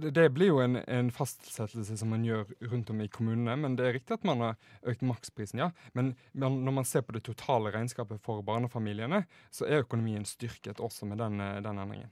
Det 0.00 0.26
blir 0.34 0.50
jo 0.52 0.60
en, 0.62 0.78
en, 0.80 1.10
fastsettelse 1.14 1.96
som 2.00 2.12
man 2.12 2.24
gjør 2.24 2.48
rundt 2.70 2.90
om 2.92 3.02
i 3.02 3.08
kommunene. 3.12 3.56
Men 3.60 3.76
det 3.78 3.86
er 3.86 3.94
riktig 3.98 4.16
at 4.16 4.26
man 4.28 4.42
har 4.44 4.56
økt 4.88 5.04
maksprisen, 5.06 5.62
ja. 5.62 5.70
Men 5.96 6.14
når 6.32 6.74
man 6.80 6.88
ser 6.88 7.04
på 7.06 7.16
det 7.16 7.24
totale 7.26 7.72
regnskapet 7.74 8.22
for 8.24 8.42
barnefamiliene, 8.46 9.24
så 9.54 9.68
er 9.68 9.84
økonomien 9.84 10.26
styrket 10.28 10.80
også 10.80 11.08
med 11.10 11.20
den, 11.22 11.38
den 11.38 11.84
endringen. 11.84 12.10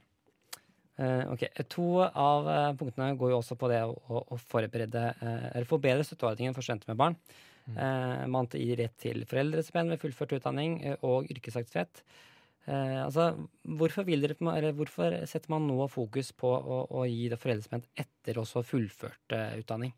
Uh, 0.99 1.31
ok, 1.31 1.45
To 1.71 1.89
av 2.03 2.47
uh, 2.49 2.71
punktene 2.79 3.13
går 3.19 3.31
jo 3.31 3.37
også 3.39 3.55
på 3.55 3.69
det 3.71 3.79
å, 3.87 4.19
å 4.19 4.39
forberede 4.51 5.05
eller 5.23 5.67
forbedre 5.67 6.03
støtteordningen 6.03 6.57
for 6.57 6.65
studenter 6.65 6.91
med 6.91 6.99
barn. 6.99 7.21
Mm. 7.69 8.31
man 8.33 8.47
gir 8.49 8.79
rett 8.79 8.95
til 8.97 9.19
foreldrestipend 9.29 9.93
ved 9.93 9.99
fullført 10.01 10.31
utdanning 10.39 10.79
og 11.05 11.27
yrkesaktivitet. 11.29 12.01
Eh, 12.69 12.99
altså, 13.01 13.31
hvorfor, 13.65 14.05
dere, 14.05 14.73
hvorfor, 14.77 15.15
setter 15.29 15.49
man 15.49 15.65
nå 15.65 15.87
fokus 15.89 16.29
på 16.37 16.49
å, 16.49 16.83
å 16.99 17.05
gi 17.09 17.25
det 17.31 17.39
foreldrespent 17.41 17.87
etter 17.97 18.37
også 18.37 18.61
fullført 18.67 19.33
eh, 19.33 19.57
utdanning? 19.63 19.95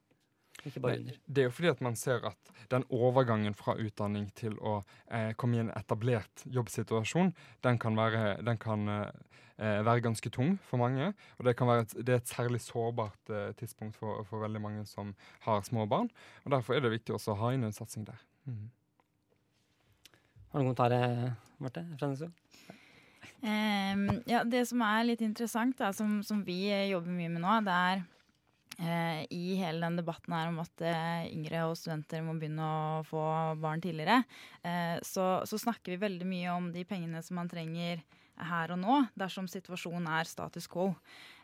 Ikke 0.61 0.79
bare 0.83 0.99
under. 1.01 1.17
Det 1.25 1.41
er 1.41 1.49
jo 1.49 1.53
fordi 1.55 1.71
at 1.71 1.81
man 1.83 1.97
ser 1.99 2.23
at 2.29 2.51
den 2.71 2.85
overgangen 2.93 3.55
fra 3.57 3.75
utdanning 3.81 4.29
til 4.37 4.55
å 4.59 4.77
eh, 5.09 5.31
komme 5.39 5.57
i 5.57 5.63
en 5.65 5.71
etablert 5.75 6.45
jobbsituasjon, 6.45 7.33
den 7.65 7.79
kan 7.81 7.97
være, 7.97 8.37
den 8.45 8.59
kan, 8.61 8.87
eh, 8.93 9.79
være 9.83 10.05
ganske 10.05 10.31
tung 10.33 10.53
for 10.69 10.79
mange. 10.81 11.11
Og 11.39 11.47
det, 11.47 11.55
et, 11.57 11.95
det 11.97 12.15
er 12.15 12.21
et 12.21 12.35
særlig 12.35 12.61
sårbart 12.63 13.33
eh, 13.33 13.49
tidspunkt 13.59 13.97
for, 13.99 14.21
for, 14.29 14.45
veldig 14.45 14.61
mange 14.63 14.85
som 14.89 15.15
har 15.47 15.65
små 15.67 15.87
barn. 15.89 16.11
Og 16.45 16.55
Derfor 16.55 16.77
er 16.77 16.85
det 16.85 16.93
viktig 16.99 17.17
også 17.17 17.33
å 17.35 17.41
ha 17.41 17.51
inn 17.55 17.65
en 17.67 17.75
satsing 17.75 18.05
der. 18.07 18.21
Mm. 18.45 18.69
Har 20.51 20.59
du 20.59 20.65
noen 20.65 20.71
kommentarer, 20.75 21.35
Marte? 21.63 21.85
Fra 21.97 22.11
Um, 23.41 24.21
ja, 24.29 24.43
det 24.45 24.67
som 24.69 24.83
er 24.85 25.07
litt 25.07 25.21
interessant, 25.25 25.73
da, 25.79 25.89
som, 25.97 26.19
som, 26.25 26.43
vi 26.45 26.69
jobber 26.91 27.09
mye 27.09 27.31
med 27.33 27.41
nå, 27.41 27.55
det 27.65 27.73
er 27.73 28.03
uh, 28.77 29.21
i 29.33 29.55
hele 29.57 29.81
den 29.81 29.97
debatten 29.97 30.35
her 30.37 30.51
om 30.51 30.59
at 30.61 30.83
uh, 30.85 31.23
yngre 31.25 31.63
og 31.65 31.73
studenter 31.79 32.21
må 32.25 32.35
begynne 32.37 32.67
å 32.67 33.01
få 33.07 33.23
barn 33.61 33.81
tidligere, 33.81 34.21
uh, 34.61 34.97
så, 35.01 35.41
så, 35.49 35.57
snakker 35.57 35.95
vi 35.95 36.03
veldig 36.03 36.27
mye 36.29 36.53
om 36.53 36.69
de 36.75 36.85
pengene 36.85 37.23
som 37.25 37.41
man 37.41 37.49
trenger 37.49 38.05
her 38.49 38.73
og 38.73 38.79
nå, 38.81 38.97
dersom 39.19 39.47
situasjonen 39.49 40.07
er 40.11 40.29
status 40.29 40.67
quo. 40.71 40.91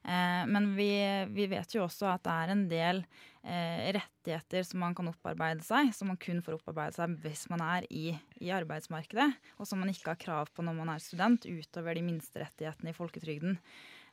Eh, 0.08 0.44
men 0.48 0.72
vi, 0.78 0.92
vi, 1.36 1.48
vet 1.52 1.76
jo 1.76 1.84
også 1.86 2.08
at 2.14 2.24
det 2.26 2.36
er 2.36 2.54
en 2.54 2.64
del 2.72 3.02
eh, 3.44 3.90
rettigheter 3.98 4.64
som 4.68 4.82
man 4.86 4.96
kan 4.98 5.10
opparbeide 5.12 5.66
seg, 5.68 5.92
som 5.96 6.12
man 6.12 6.20
kun 6.22 6.40
får 6.46 6.58
opparbeide 6.60 6.96
seg 7.00 7.18
hvis 7.24 7.48
man 7.52 7.64
er 7.66 7.88
i, 7.92 8.08
i, 8.40 8.54
arbeidsmarkedet, 8.56 9.30
og 9.60 9.70
som 9.70 9.84
man 9.84 9.92
ikke 9.92 10.14
har 10.14 10.22
krav 10.22 10.54
på 10.54 10.66
når 10.66 10.80
man 10.80 10.94
er 10.96 11.04
student, 11.04 11.48
utover 11.48 11.98
de 11.98 12.06
minste 12.08 12.44
rettighetene 12.44 12.94
i 12.94 12.98
folketrygden. 12.98 13.60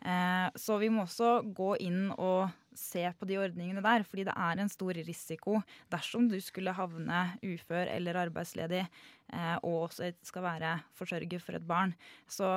Eh, 0.04 0.48
så 0.60 0.80
vi 0.82 0.90
må 0.92 1.06
også 1.06 1.38
gå 1.56 1.74
inn 1.86 2.10
og 2.16 2.50
se 2.74 3.04
på 3.18 3.26
de 3.28 3.38
ordningene 3.40 3.82
der, 3.84 4.04
fordi 4.06 4.26
det 4.28 4.34
er 4.34 4.60
en 4.60 4.70
stor 4.70 4.96
risiko 5.06 5.60
dersom 5.92 6.28
du 6.30 6.36
skulle 6.42 6.74
havne 6.74 7.20
ufør 7.44 7.90
eller 7.92 8.18
arbeidsledig 8.24 8.82
eh, 8.82 9.56
og 9.62 9.88
også 9.88 10.10
skal 10.26 10.46
være 10.46 10.72
forsørger 10.98 11.42
for 11.42 11.58
et 11.58 11.66
barn. 11.66 11.94
Så, 12.26 12.48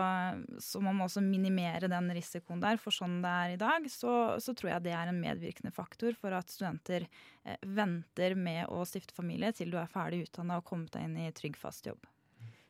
så 0.64 0.82
man 0.84 0.98
må 0.98 1.08
også 1.08 1.24
minimere 1.26 1.90
den 1.92 2.12
risikoen 2.18 2.64
der. 2.64 2.82
For 2.82 2.96
sånn 2.96 3.20
det 3.24 3.34
er 3.34 3.56
i 3.56 3.62
dag, 3.62 3.88
så, 3.94 4.14
så 4.44 4.56
tror 4.58 4.74
jeg 4.74 4.88
det 4.88 4.96
er 4.98 5.12
en 5.12 5.22
medvirkende 5.22 5.74
faktor 5.76 6.18
for 6.18 6.36
at 6.38 6.52
studenter 6.54 7.08
eh, 7.08 7.58
venter 7.64 8.38
med 8.38 8.66
å 8.74 8.84
stifte 8.90 9.16
familie 9.18 9.54
til 9.56 9.74
du 9.74 9.80
er 9.82 9.92
ferdig 9.92 10.26
utdanna 10.28 10.62
og 10.62 10.68
kommet 10.68 10.94
deg 10.96 11.08
inn 11.08 11.20
i 11.28 11.34
trygg, 11.36 11.60
fast 11.62 11.88
jobb. 11.90 12.06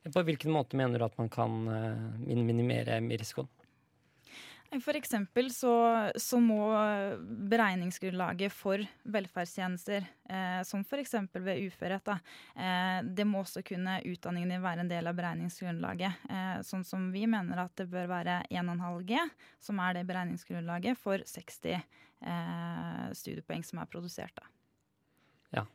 På 0.08 0.24
hvilken 0.24 0.54
måte 0.56 0.78
mener 0.80 1.02
du 1.02 1.04
at 1.04 1.18
man 1.20 1.28
kan 1.28 1.66
minimere 2.24 3.02
risikoen? 3.12 3.50
Eksempel 4.72 5.48
så, 5.54 5.72
så 6.20 6.40
må 6.44 6.60
beregningsgrunnlaget 7.50 8.52
for 8.52 8.84
velferdstjenester, 9.08 10.04
eh, 10.30 10.60
som 10.68 10.84
f.eks. 10.84 11.14
ved 11.34 11.62
uførhet, 11.70 12.04
da, 12.04 12.18
eh, 12.56 13.00
det 13.04 13.26
må 13.26 13.46
også 13.46 13.64
kunne 13.64 14.02
utdanningen 14.04 14.52
din 14.52 14.64
være 14.64 14.84
en 14.84 14.92
del 14.92 15.08
av 15.08 15.16
beregningsgrunnlaget. 15.16 16.28
Eh, 16.30 16.58
sånn 16.68 16.84
som 16.88 17.08
vi 17.14 17.24
mener 17.32 17.64
at 17.64 17.76
det 17.80 17.88
bør 17.92 18.10
være 18.12 18.42
1,5 18.52 19.00
G, 19.08 19.24
som 19.64 19.80
er 19.80 19.96
det 19.98 20.08
beregningsgrunnlaget 20.10 21.00
for 21.00 21.24
60 21.24 21.78
eh, 21.78 23.08
studiepoeng 23.14 23.64
som 23.64 23.80
er 23.80 23.90
produsert. 23.92 24.36
da. 24.36 24.52
Ja. 25.62 25.66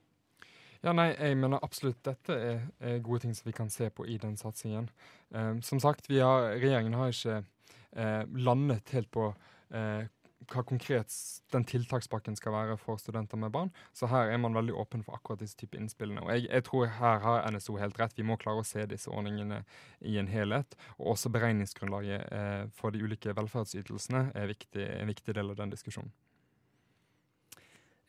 Ja, 0.82 0.92
nei, 0.92 1.12
jeg 1.14 1.38
mener 1.38 1.62
absolutt 1.62 2.02
dette 2.04 2.34
er, 2.34 2.62
er, 2.80 3.00
gode 3.06 3.22
ting 3.24 3.34
som 3.38 3.46
vi 3.48 3.56
kan 3.56 3.70
se 3.70 3.88
på 3.90 4.06
i 4.06 4.18
den 4.18 4.36
satsingen. 4.36 4.90
Um, 5.30 5.62
som 5.62 5.80
sagt, 5.80 6.10
har, 6.10 6.56
regjeringen 6.58 6.96
har 6.98 7.12
ikke 7.14 7.36
eh, 7.38 7.50
landet 7.92 8.92
helt 8.96 9.10
på 9.12 9.28
eh, 9.74 10.08
hva 10.50 10.62
konkret 10.66 11.12
den 11.52 11.64
tiltakspakken 11.68 12.34
skal 12.38 12.54
være 12.54 12.76
for 12.80 13.00
studenter 13.00 13.38
med 13.40 13.52
barn. 13.54 13.70
Så 13.94 14.08
her 14.10 14.32
er 14.32 14.40
man 14.42 14.56
veldig 14.56 14.74
åpen 14.78 15.04
for 15.06 15.16
akkurat 15.16 15.42
disse 15.42 15.58
type 15.58 15.78
innspillene. 15.78 16.22
Og 16.24 16.32
jeg, 16.34 16.48
jeg 16.48 16.66
tror 16.66 16.90
her 16.98 17.22
har 17.24 17.46
NSO 17.52 17.76
helt 17.80 17.98
rett. 18.00 18.16
Vi 18.18 18.26
må 18.26 18.38
klare 18.40 18.62
å 18.62 18.66
se 18.66 18.84
disse 18.90 19.10
ordningene 19.12 19.62
i 20.00 20.18
en 20.20 20.30
helhet. 20.30 20.76
Og 20.98 21.14
også 21.14 21.32
beregningsgrunnlaget 21.34 22.26
eh, 22.26 22.64
for 22.76 22.94
de 22.94 23.04
ulike 23.04 23.36
velferdsytelsene 23.38 24.28
er 24.38 24.50
viktig, 24.50 24.88
en 24.98 25.12
viktig 25.12 25.36
del 25.38 25.54
av 25.54 25.60
den 25.62 25.74
diskusjonen. 25.74 26.12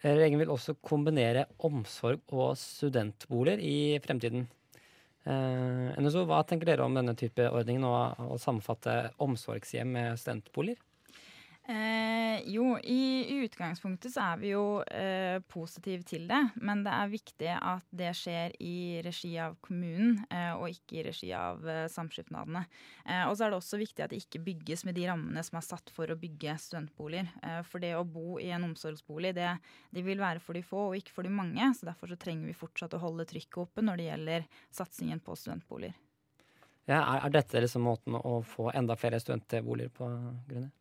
Regjeringen 0.03 0.41
vil 0.41 0.51
også 0.51 0.75
kombinere 0.83 1.45
omsorg 1.63 2.25
og 2.35 2.57
studentboliger 2.59 3.61
i 3.63 4.01
fremtiden. 4.03 4.49
Eh, 5.23 5.99
NSO, 6.03 6.25
hva 6.27 6.41
tenker 6.47 6.67
dere 6.67 6.83
om 6.83 6.95
denne 6.97 7.15
type 7.15 7.45
ordningen, 7.47 7.85
og 7.87 8.33
å 8.35 8.39
sammenfatte 8.41 9.13
omsorgshjem 9.23 9.93
med 9.95 10.19
studentboliger? 10.19 10.81
Eh, 11.65 12.41
jo, 12.51 12.79
i 12.83 13.25
utgangspunktet 13.45 14.11
så 14.11 14.19
er 14.33 14.39
vi 14.41 14.49
jo 14.51 14.81
eh, 14.83 15.37
positive 15.47 16.03
til 16.03 16.25
det. 16.27 16.41
Men 16.59 16.81
det 16.83 16.91
er 16.91 17.13
viktig 17.13 17.53
at 17.55 17.85
det 17.95 18.09
skjer 18.19 18.57
i 18.59 18.99
regi 19.05 19.31
av 19.39 19.55
kommunen, 19.63 20.17
eh, 20.27 20.51
og 20.57 20.73
ikke 20.73 20.99
i 20.99 21.05
regi 21.07 21.31
av 21.37 21.63
eh, 21.63 21.85
samskipnadene. 21.91 22.65
Eh, 23.05 23.23
og 23.29 23.37
så 23.37 23.45
er 23.45 23.53
det 23.53 23.61
også 23.61 23.79
viktig 23.79 24.03
at 24.03 24.11
det 24.11 24.19
ikke 24.25 24.43
bygges 24.43 24.83
med 24.83 24.99
de 24.99 25.07
rammene 25.07 25.45
som 25.47 25.61
er 25.61 25.67
satt 25.69 25.93
for 25.95 26.11
å 26.11 26.19
bygge 26.19 26.57
studentboliger. 26.65 27.31
Eh, 27.39 27.61
for 27.69 27.83
det 27.83 27.95
å 27.95 28.03
bo 28.03 28.35
i 28.43 28.51
en 28.51 28.67
omsorgsbolig, 28.67 29.31
det, 29.39 29.55
det 29.95 30.03
vil 30.03 30.19
være 30.19 30.43
for 30.43 30.59
de 30.59 30.65
få 30.67 30.89
og 30.89 30.99
ikke 30.99 31.15
for 31.15 31.23
de 31.23 31.31
mange. 31.31 31.71
Så 31.79 31.87
derfor 31.87 32.11
så 32.11 32.19
trenger 32.19 32.51
vi 32.51 32.59
fortsatt 32.59 32.99
å 32.99 33.03
holde 33.05 33.29
trykket 33.29 33.63
oppe 33.63 33.87
når 33.87 34.01
det 34.03 34.11
gjelder 34.11 34.51
satsingen 34.67 35.23
på 35.23 35.39
studentboliger. 35.39 35.95
Ja, 36.91 36.99
er, 36.99 37.29
dette 37.31 37.63
liksom 37.63 37.85
måten 37.87 38.19
å 38.19 38.41
få 38.43 38.67
enda 38.75 38.99
flere 38.99 39.23
studentboliger 39.23 39.95
på, 39.95 40.11
Grunne? 40.49 40.73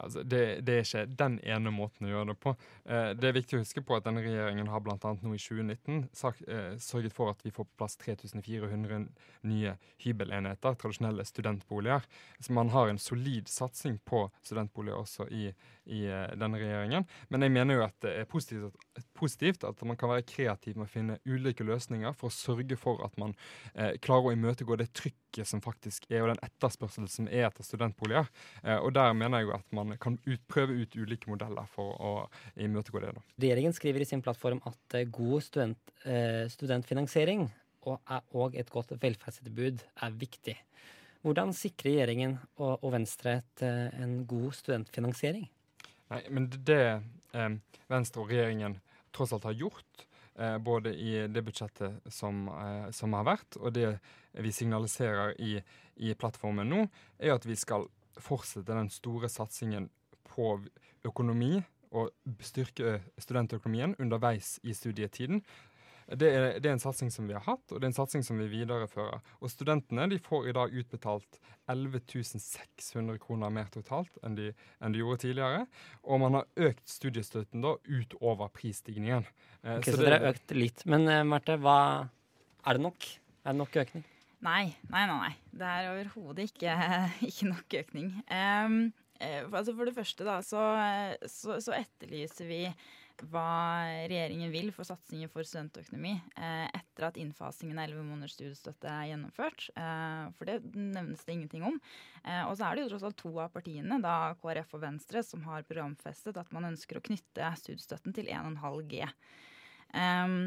Altså, 0.00 0.22
det, 0.22 0.42
det 0.66 0.74
er 0.74 0.86
ikke 0.86 1.04
den 1.20 1.38
ene 1.42 1.72
måten 1.74 2.08
å 2.08 2.12
gjøre 2.12 2.32
det 2.32 2.36
på. 2.42 2.54
Eh, 2.88 3.10
det 3.18 3.28
er 3.28 3.36
viktig 3.36 3.58
å 3.58 3.62
huske 3.62 3.82
på 3.84 3.96
at 3.96 4.06
denne 4.06 4.22
regjeringen 4.24 4.70
har 4.72 4.82
bl.a. 4.84 4.96
nå 4.98 5.34
i 5.34 5.40
2019 5.42 6.08
sagt, 6.16 6.44
eh, 6.48 6.74
sørget 6.82 7.16
for 7.16 7.32
at 7.32 7.42
vi 7.44 7.52
får 7.54 7.68
på 7.68 7.78
plass 7.80 7.98
3400 8.00 9.08
nye 9.48 9.74
hybelenheter, 10.04 10.78
tradisjonelle 10.78 11.26
studentboliger. 11.28 12.06
Så 12.40 12.54
man 12.56 12.72
har 12.74 12.88
en 12.90 13.02
solid 13.02 13.50
satsing 13.50 13.98
på 14.08 14.24
studentboliger 14.42 14.98
også 14.98 15.28
i, 15.34 15.48
i 15.90 16.04
eh, 16.06 16.28
denne 16.38 16.60
regjeringen. 16.60 17.08
Men 17.28 17.46
jeg 17.46 17.56
mener 17.56 17.80
jo 17.80 17.86
at 17.88 17.98
det 18.04 18.14
er 18.22 18.30
positivt 18.30 18.70
at, 18.70 19.08
positivt 19.18 19.66
at 19.68 19.82
man 19.86 19.98
kan 19.98 20.12
være 20.12 20.26
kreativ 20.28 20.78
med 20.78 20.88
å 20.88 20.92
finne 20.92 21.20
ulike 21.28 21.66
løsninger 21.66 22.14
for 22.16 22.30
å 22.30 22.34
sørge 22.38 22.78
for 22.80 23.02
at 23.06 23.18
man 23.20 23.34
eh, 23.74 23.96
klarer 24.02 24.30
å 24.30 24.36
imøtegå 24.36 24.78
det 24.78 24.92
trykket 24.96 25.27
som 25.48 25.60
faktisk 25.62 26.06
er, 26.10 26.22
og 26.22 26.32
den 26.32 26.40
etterspørselen 26.44 27.08
som 27.10 27.28
er 27.28 27.46
etter 27.48 27.66
studentboliger. 27.66 28.28
Eh, 28.62 28.78
og 28.78 28.92
der 28.96 29.14
mener 29.16 29.42
jeg 29.42 29.48
jo 29.48 29.54
at 29.58 29.76
man 29.76 29.96
kan 30.00 30.18
ut, 30.26 30.42
prøve 30.50 30.78
ut 30.80 30.96
ulike 30.96 31.30
modeller 31.30 31.68
for 31.72 31.94
å 32.00 32.12
imøtegå 32.56 33.02
det. 33.04 33.14
da. 33.16 33.24
Regjeringen 33.44 33.76
skriver 33.76 34.04
i 34.04 34.08
sin 34.08 34.24
plattform 34.24 34.62
at 34.68 34.98
eh, 34.98 35.08
god 35.12 35.44
student, 35.44 35.92
eh, 36.04 36.46
studentfinansiering 36.52 37.48
og, 37.88 38.56
et 38.58 38.70
godt 38.72 38.92
velferdstilbud 39.00 39.84
er 40.04 40.16
viktig. 40.18 40.56
Hvordan 41.24 41.54
sikrer 41.56 41.96
regjeringen 41.96 42.36
og, 42.62 42.84
Venstre 42.94 43.40
et, 43.40 43.62
en 43.64 44.20
god 44.28 44.52
studentfinansiering? 44.54 45.48
Nei, 46.12 46.20
men 46.32 46.48
det, 46.52 46.82
eh, 47.36 47.50
Venstre 47.90 48.22
og 48.22 48.30
regjeringen 48.32 48.78
tross 49.14 49.32
alt 49.34 49.48
har 49.48 49.56
gjort, 49.56 50.06
både 50.62 50.94
i 50.94 51.26
det 51.26 51.42
budsjettet 51.46 52.12
som, 52.14 52.46
eh, 52.48 52.90
som 52.94 53.14
har 53.18 53.26
vært, 53.26 53.58
og 53.58 53.74
det 53.74 53.98
vi 54.38 54.52
signaliserer 54.54 55.34
i, 55.42 55.58
i 55.96 56.14
plattformen 56.14 56.68
nå, 56.70 56.84
er 57.18 57.34
at 57.34 57.46
vi 57.48 57.56
skal 57.58 57.88
fortsette 58.18 58.70
den 58.70 58.90
store 58.90 59.30
satsingen 59.30 59.88
på 60.28 60.58
økonomi 61.06 61.58
og 61.96 62.12
styrke 62.44 62.98
studentøkonomien 63.18 63.96
underveis 63.98 64.58
i 64.62 64.74
studietiden. 64.76 65.42
Det 66.08 66.28
er, 66.32 66.44
det 66.62 66.70
er 66.70 66.72
en 66.76 66.80
satsing 66.80 67.10
som 67.12 67.26
vi 67.28 67.34
har 67.36 67.42
hatt, 67.44 67.64
og 67.68 67.80
det 67.80 67.84
er 67.84 67.90
en 67.90 67.96
satsing 67.98 68.22
som 68.24 68.38
vi 68.40 68.46
viderefører. 68.48 69.18
Og 69.44 69.50
studentene 69.52 70.06
de 70.08 70.16
får 70.24 70.46
i 70.48 70.54
dag 70.56 70.72
utbetalt 70.80 71.36
11 71.68 72.00
600 72.40 73.18
kroner 73.20 73.50
mer 73.52 73.68
totalt 73.74 74.14
enn 74.24 74.36
de, 74.38 74.46
enn 74.80 74.94
de 74.94 75.02
gjorde 75.02 75.20
tidligere. 75.26 75.66
Og 76.08 76.22
man 76.22 76.38
har 76.38 76.46
økt 76.70 76.84
studiestøtten 76.88 77.60
da 77.64 77.74
utover 77.84 78.48
prisstigningen. 78.56 79.26
Eh, 79.62 79.76
Ok, 79.78 79.90
så 79.90 79.98
dere 80.00 80.20
har 80.22 80.30
økt 80.32 80.54
litt. 80.56 80.86
Men 80.88 81.04
eh, 81.12 81.24
Marte, 81.28 81.58
hva 81.60 81.76
er 82.64 82.78
det 82.78 82.84
nok? 82.86 83.10
Er 83.44 83.52
det 83.52 83.60
nok 83.60 83.76
økning? 83.84 84.06
Nei, 84.46 84.62
nei, 84.88 85.04
nei. 85.10 85.18
nei. 85.26 85.34
Det 85.60 85.68
er 85.74 85.90
overhodet 85.92 86.48
ikke, 86.48 86.72
ikke 87.28 87.50
nok 87.52 87.78
økning. 87.82 88.14
Eh, 88.32 88.78
for- 89.50 89.58
altså 89.60 89.72
for 89.74 89.84
det 89.90 89.96
første 89.96 90.24
da, 90.24 90.38
så, 90.46 90.64
så, 91.26 91.56
så 91.60 91.72
etterlyser 91.74 92.46
vi 92.46 92.60
hva 93.26 94.06
regjeringen 94.08 94.52
vil 94.52 94.70
for 94.74 94.86
satsinger 94.86 95.30
for 95.32 95.46
studentøkonomi 95.46 96.12
eh, 96.14 96.66
etter 96.68 97.08
at 97.08 97.18
innfasingen 97.20 97.78
av 97.78 97.88
11 97.88 98.06
måneders 98.06 98.36
studiestøtte 98.36 98.90
er 98.90 99.10
gjennomført. 99.10 99.66
Eh, 99.74 100.24
for 100.38 100.50
det 100.50 100.58
nevnes 100.74 101.24
det 101.24 101.34
ingenting 101.34 101.66
om. 101.68 101.80
Eh, 102.24 102.44
og 102.44 102.54
så 102.58 102.68
er 102.68 102.76
det 102.76 102.86
jo 102.86 102.92
tross 102.94 103.08
alt 103.08 103.18
to 103.20 103.32
av 103.42 103.52
partiene, 103.54 104.00
da 104.04 104.34
KrF 104.40 104.76
og 104.78 104.84
Venstre, 104.86 105.24
som 105.26 105.44
har 105.48 105.66
programfestet 105.68 106.38
at 106.40 106.54
man 106.54 106.70
ønsker 106.70 107.00
å 107.00 107.04
knytte 107.10 107.52
studiestøtten 107.62 108.16
til 108.16 108.30
1,5 108.32 108.80
G. 108.92 109.04
Em, 109.96 110.40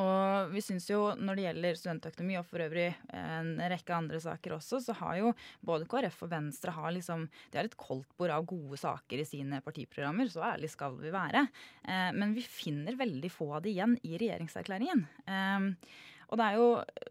og 0.00 0.52
vi 0.54 0.62
syns 0.64 0.86
jo 0.90 1.00
når 1.18 1.36
det 1.36 1.44
gjelder 1.46 1.78
studentøkonomi, 1.78 2.36
og 2.40 2.46
for 2.48 2.64
øvrig 2.64 2.88
en 3.16 3.52
rekke 3.72 3.96
andre 3.96 4.20
saker 4.22 4.54
også, 4.56 4.80
så 4.84 4.96
har 5.00 5.18
jo 5.20 5.32
både 5.66 5.88
KrF 5.90 6.22
og 6.26 6.32
Venstre 6.32 6.74
har 6.76 6.94
liksom, 6.96 7.26
de 7.50 7.60
har 7.60 7.68
et 7.68 7.78
koldtbord 7.80 8.34
av 8.34 8.46
gode 8.48 8.78
saker 8.80 9.22
i 9.22 9.28
sine 9.28 9.60
partiprogrammer. 9.64 10.30
Så 10.32 10.44
ærlig 10.46 10.70
skal 10.72 10.96
vi 11.00 11.12
være. 11.14 11.46
Eh, 11.84 12.10
men 12.16 12.36
vi 12.36 12.44
finner 12.46 12.98
veldig 13.00 13.32
få 13.34 13.50
av 13.58 13.64
det 13.66 13.74
igjen 13.74 13.98
i 14.06 14.16
regjeringserklæringen. 14.20 15.04
Eh, 15.26 15.98
og 16.30 16.38
det 16.38 16.46
er 16.46 16.60
jo, 16.60 16.68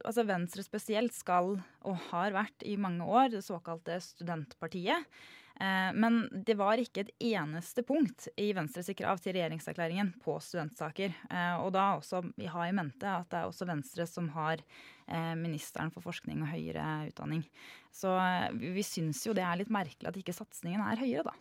altså 0.08 0.24
Venstre 0.28 0.64
spesielt 0.64 1.16
skal, 1.16 1.58
og 1.84 2.06
har 2.10 2.36
vært 2.36 2.64
i 2.64 2.78
mange 2.80 3.04
år, 3.04 3.34
det 3.34 3.44
såkalte 3.44 4.00
studentpartiet. 4.04 5.04
Eh, 5.60 5.92
Men 5.94 6.22
det 6.32 6.56
var 6.58 6.80
ikke 6.80 7.04
et 7.04 7.12
eneste 7.32 7.84
punkt 7.84 8.30
i 8.40 8.52
Venstres 8.56 8.90
krav 8.96 9.20
til 9.20 9.36
regjeringserklæringen 9.36 10.14
på 10.24 10.38
studentsaker. 10.44 11.12
Eh, 11.30 11.56
Og 11.60 11.74
da 11.76 11.98
også 11.98 12.24
vi 12.38 12.48
har 12.48 12.70
i 12.70 12.76
mente 12.76 13.04
at 13.04 13.28
det 13.30 13.42
er 13.42 13.50
også 13.50 13.68
Venstre 13.68 14.08
som 14.08 14.30
har 14.30 14.64
eh, 15.08 15.36
ministeren 15.36 15.92
for 15.92 16.06
forskning 16.06 16.42
og 16.42 16.54
høyere 16.54 17.10
utdanning. 17.12 17.44
Så 17.92 18.16
vi 18.56 18.84
syns 18.86 19.26
jo 19.26 19.34
det 19.36 19.44
er 19.44 19.60
litt 19.60 19.74
merkelig 19.74 20.08
at 20.08 20.18
ikke 20.20 20.36
satsingen 20.38 20.82
er 20.86 21.02
høyere, 21.02 21.28
da. 21.28 21.36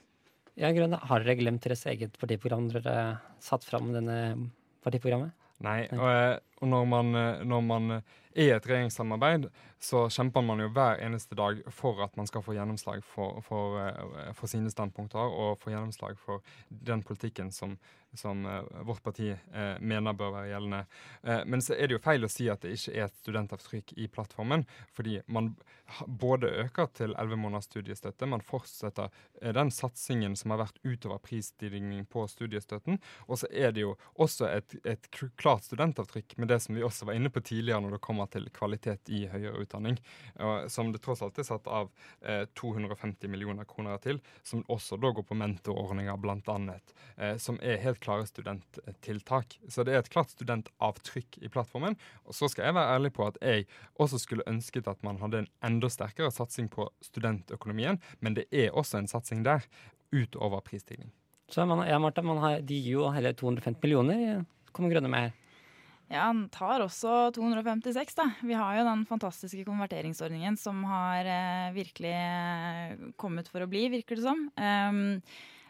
Ja, 0.59 0.73
Grønne, 0.75 0.99
har 0.99 1.23
dere 1.23 1.39
glemt 1.39 1.63
deres 1.63 1.85
eget 1.87 2.17
partiprogram 2.19 2.67
når 2.67 2.83
dere 2.83 3.03
satt 3.39 3.63
fram 3.63 3.93
denne 3.95 4.51
partiprogrammet? 4.83 5.31
Nei, 5.63 5.85
og, 5.95 6.41
og 6.63 6.71
når 6.71 6.85
man, 6.87 7.13
når 7.47 7.63
man 7.67 8.03
i 8.39 8.49
et 8.55 8.67
regjeringssamarbeid, 8.67 9.49
så 9.83 10.05
kjemper 10.13 10.45
man 10.47 10.63
jo 10.63 10.69
hver 10.75 11.01
eneste 11.03 11.37
dag 11.39 11.59
for 11.75 11.99
at 12.05 12.15
man 12.19 12.29
skal 12.31 12.45
få 12.47 12.55
gjennomslag 12.55 13.03
for, 13.07 13.41
for, 13.47 13.79
eh, 13.83 14.31
for 14.39 14.51
sine 14.51 14.71
standpunkter, 14.71 15.19
og 15.19 15.59
få 15.59 15.73
gjennomslag 15.75 16.19
for 16.23 16.45
den 16.71 17.03
politikken 17.03 17.51
som, 17.55 17.75
som 18.15 18.47
eh, 18.47 18.63
vårt 18.83 19.03
parti 19.03 19.31
eh, 19.31 19.75
mener 19.81 20.17
bør 20.17 20.33
være 20.35 20.53
gjeldende. 20.53 20.85
Eh, 21.23 21.43
men 21.47 21.63
så 21.65 21.77
er 21.77 21.89
det 21.89 21.99
jo 21.99 22.05
feil 22.05 22.25
å 22.25 22.31
si 22.33 22.49
at 22.51 22.65
det 22.65 22.75
ikke 22.77 22.95
er 22.95 23.07
et 23.07 23.19
studentavtrykk 23.23 23.95
i 23.97 24.09
plattformen, 24.13 24.65
fordi 24.97 25.19
man 25.27 25.53
både 26.07 26.51
øker 26.65 26.91
til 26.97 27.15
11 27.15 27.41
måneders 27.41 27.69
studiestøtte, 27.69 28.29
man 28.29 28.45
fortsetter 28.45 29.09
den 29.57 29.71
satsingen 29.73 30.35
som 30.37 30.53
har 30.53 30.63
vært 30.65 30.81
utover 30.85 31.21
prisstigning 31.25 32.05
på 32.11 32.27
studiestøtten, 32.29 32.99
og 33.27 33.41
så 33.41 33.49
er 33.49 33.73
det 33.73 33.87
jo 33.87 33.95
også 34.21 34.51
et, 34.53 34.77
et 34.85 35.09
klart 35.41 35.65
studentavtrykk 35.65 36.37
med 36.37 36.53
det 36.53 36.61
som 36.65 36.77
vi 36.77 36.85
også 36.85 37.09
var 37.09 37.17
inne 37.17 37.33
på 37.33 37.41
tidligere 37.41 37.81
når 37.85 37.97
det 37.97 38.03
kommer 38.05 38.29
til 38.29 38.51
kvalitet 38.53 39.09
i 39.09 39.23
høyere 39.33 39.65
utdanning, 39.65 39.97
som 40.69 40.93
det 40.93 41.01
tross 41.05 41.23
alt 41.25 41.41
er 41.41 41.49
satt 41.49 41.69
av 41.73 41.89
eh, 42.21 42.45
250 42.59 43.33
millioner 43.33 43.69
kroner 43.69 43.97
til, 44.05 44.21
som 44.45 44.65
også 44.69 45.01
da 45.01 45.15
går 45.17 45.25
på 45.25 45.39
mentorordninger 45.41 46.21
blant 46.21 46.53
annet, 46.53 46.93
som 47.41 47.57
er 47.65 47.81
helt 47.83 47.98
klare 48.03 48.27
studenttiltak. 48.29 49.59
Så 49.69 49.85
det 49.87 49.95
er 49.95 50.03
et 50.03 50.11
klart 50.13 50.33
studentavtrykk 50.35 51.41
i 51.43 51.51
plattformen. 51.53 51.99
Og 52.27 52.37
så 52.37 52.51
skal 52.51 52.69
jeg 52.69 52.79
være 52.79 52.97
ærlig 52.97 53.13
på 53.17 53.29
at 53.29 53.39
jeg 53.43 53.69
også 54.01 54.21
skulle 54.23 54.47
ønsket 54.51 54.91
at 54.91 55.03
man 55.07 55.21
hadde 55.23 55.45
en 55.45 55.51
enda 55.65 55.91
sterkere 55.93 56.33
satsing 56.35 56.71
på 56.73 56.89
studentøkonomien, 57.05 58.01
men 58.21 58.39
det 58.39 58.49
er 58.53 58.71
også 58.77 59.01
en 59.01 59.11
satsing 59.11 59.45
der 59.47 59.67
utover 60.15 60.63
prisstigning. 60.65 61.13
Så 61.49 61.65
man, 61.65 61.87
ja, 61.89 61.99
Martha, 61.99 62.23
man 62.23 62.41
har, 62.43 62.61
de 62.61 62.77
gir 62.77 62.99
jo 62.99 63.11
hele 63.13 63.33
250 63.33 63.81
millioner. 63.83 64.43
Kommer 64.73 64.93
Grønne 64.93 65.09
med 65.13 65.29
her? 65.29 65.37
Ja, 66.09 66.23
han 66.31 66.47
tar 66.49 66.81
også 66.81 67.29
256, 67.37 68.15
da. 68.17 68.31
Vi 68.41 68.57
har 68.57 68.79
jo 68.79 68.87
den 68.87 69.05
fantastiske 69.09 69.65
konverteringsordningen 69.67 70.57
som 70.57 70.81
har 70.89 71.29
eh, 71.29 71.75
virkelig 71.77 72.15
eh, 72.17 72.95
kommet 73.21 73.51
for 73.53 73.65
å 73.65 73.69
bli, 73.69 73.91
virker 73.93 74.17
det 74.17 74.25
som. 74.25 74.47
Ehm, 74.57 75.19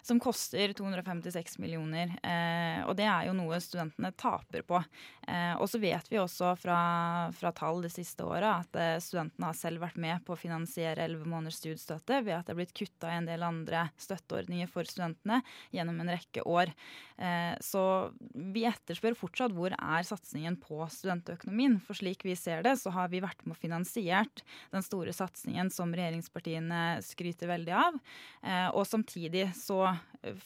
som 0.09 0.21
koster 0.21 0.73
256 0.73 1.59
millioner. 1.59 2.15
Eh, 2.23 2.81
og 2.89 2.97
det 2.97 3.05
er 3.05 3.29
jo 3.29 3.35
noe 3.37 3.59
studentene 3.61 4.11
taper 4.17 4.65
på. 4.65 4.81
Eh, 5.29 5.53
og 5.61 5.69
så 5.69 5.81
vet 5.83 6.09
vi 6.09 6.21
også 6.21 6.55
fra, 6.57 6.79
fra 7.37 7.53
tall 7.53 7.83
det 7.85 7.93
siste 7.93 8.25
året 8.25 8.49
at 8.49 8.79
eh, 8.81 8.95
studentene 9.05 9.51
har 9.51 9.59
selv 9.59 9.85
vært 9.85 9.99
med 10.01 10.25
på 10.25 10.33
å 10.33 10.41
finansiere 10.41 11.05
11 11.05 11.29
måneders 11.29 11.61
studiestøtte 11.61 12.23
ved 12.25 12.39
at 12.39 12.49
det 12.49 12.55
er 12.55 12.61
blitt 12.63 12.73
kutta 12.81 13.13
i 13.13 13.19
en 13.21 13.29
del 13.29 13.45
andre 13.45 13.85
støtteordninger 14.01 14.71
for 14.73 14.89
studentene 14.89 15.43
gjennom 15.77 16.01
en 16.01 16.15
rekke 16.15 16.47
år. 16.49 16.73
Eh, 17.21 17.53
så 17.61 17.85
vi 18.33 18.65
etterspør 18.69 19.19
fortsatt 19.19 19.53
hvor 19.57 19.77
er 19.77 20.09
satsingen 20.09 20.57
på 20.63 20.81
studentøkonomien. 20.95 21.77
For 21.85 22.01
slik 22.01 22.25
vi 22.25 22.39
ser 22.39 22.65
det, 22.65 22.79
så 22.81 22.97
har 22.97 23.13
vi 23.13 23.21
vært 23.25 23.45
med 23.45 23.59
og 23.59 23.61
finansiert 23.61 24.45
den 24.73 24.85
store 24.87 25.13
satsingen 25.13 25.69
som 25.75 25.93
regjeringspartiene 25.93 27.03
skryter 27.05 27.53
veldig 27.53 27.77
av. 27.77 28.01
Eh, 28.41 28.69
og 28.73 28.89
samtidig 28.89 29.51
så 29.59 29.98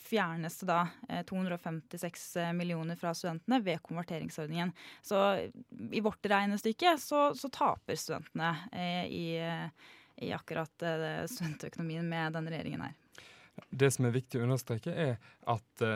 fjernes 0.04 0.58
da 0.68 0.84
256 1.28 2.24
millioner 2.54 2.98
fra 3.00 3.14
studentene 3.16 3.60
ved 3.64 3.82
konverteringsordningen. 3.82 4.72
Så 5.02 5.20
i 5.90 6.02
vårt 6.04 6.26
regnestykke 6.26 6.96
så, 7.00 7.30
så 7.34 7.50
taper 7.52 7.98
studentene 7.98 8.52
i, 9.08 9.38
i 10.22 10.32
akkurat 10.36 10.84
studentøkonomien 11.30 12.08
med 12.08 12.36
denne 12.36 12.52
regjeringen 12.52 12.84
her. 12.84 12.98
Det 13.70 13.90
som 13.92 14.08
er 14.08 14.14
viktig 14.14 14.40
å 14.40 14.46
understreke, 14.46 14.92
er 14.92 15.16
at 15.48 15.86